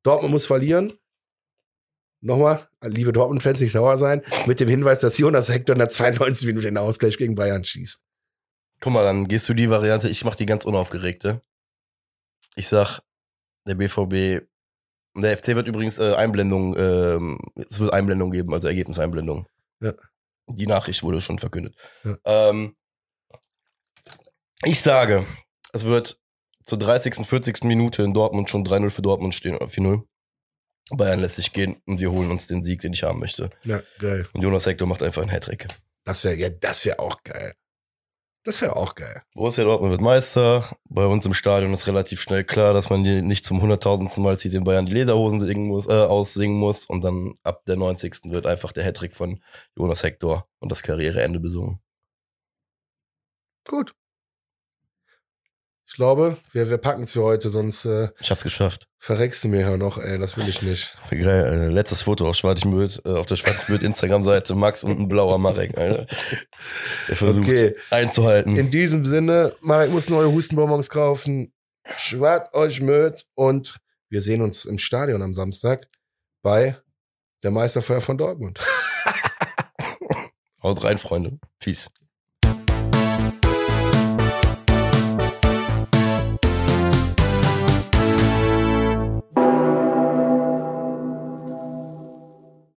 [0.02, 0.94] Dortmund muss verlieren.
[2.20, 6.46] Nochmal, liebe Dortmund-Fans, nicht sauer sein, mit dem Hinweis, dass Jonas Hector in der 92.
[6.46, 8.02] Minute den Ausgleich gegen Bayern schießt.
[8.80, 11.42] Guck mal, dann gehst du die Variante, ich mach die ganz unaufgeregte.
[12.56, 13.00] Ich sag,
[13.66, 14.46] der BVB,
[15.16, 17.18] der FC wird übrigens äh, Einblendung, äh,
[17.62, 19.46] es wird Einblendung geben, also Ergebniseinblendung.
[19.80, 19.94] Ja.
[20.48, 21.76] Die Nachricht wurde schon verkündet.
[22.04, 22.18] Ja.
[22.24, 22.74] Ähm,
[24.64, 25.26] ich sage,
[25.72, 26.18] es wird
[26.64, 27.64] zur 30., 40.
[27.64, 30.02] Minute in Dortmund schon 3-0 für Dortmund stehen oder 4-0.
[30.90, 33.50] Bayern lässt sich gehen und wir holen uns den Sieg, den ich haben möchte.
[33.64, 34.26] Ja, geil.
[34.32, 35.68] Und Jonas Hector macht einfach einen Hattrick.
[36.04, 37.54] Das wäre ja, das wäre auch geil.
[38.44, 39.22] Das wäre auch geil.
[39.34, 40.64] Borussia Dortmund wird Meister.
[40.88, 44.54] Bei uns im Stadion ist relativ schnell klar, dass man nicht zum hunderttausendsten Mal zieht,
[44.54, 46.86] den Bayern die Lederhosen singen muss, äh, aussingen muss.
[46.86, 48.30] Und dann ab der 90.
[48.30, 49.42] wird einfach der Hattrick von
[49.76, 51.80] Jonas Hector und das Karriereende besungen.
[53.66, 53.94] Gut.
[55.90, 58.86] Ich glaube, wir, wir packen es für heute, sonst äh, Ich hab's geschafft.
[58.98, 60.18] verreckst du mir ja noch, ey.
[60.18, 60.94] Das will ich nicht.
[61.10, 65.08] Wie Geil, äh, letztes Foto auf Schwartigmüld, äh, auf der Schwartigmüld Instagram-Seite, Max und ein
[65.08, 66.06] blauer Marek, Alter.
[67.08, 67.74] Der versucht Okay.
[67.90, 68.54] einzuhalten.
[68.56, 71.54] In diesem Sinne, Marek muss neue Hustenbonbons kaufen.
[71.96, 73.78] Schwart euch mit und
[74.10, 75.88] wir sehen uns im Stadion am Samstag
[76.42, 76.76] bei
[77.42, 78.60] der Meisterfeier von Dortmund.
[80.62, 81.38] Haut rein, Freunde.
[81.60, 81.88] Peace.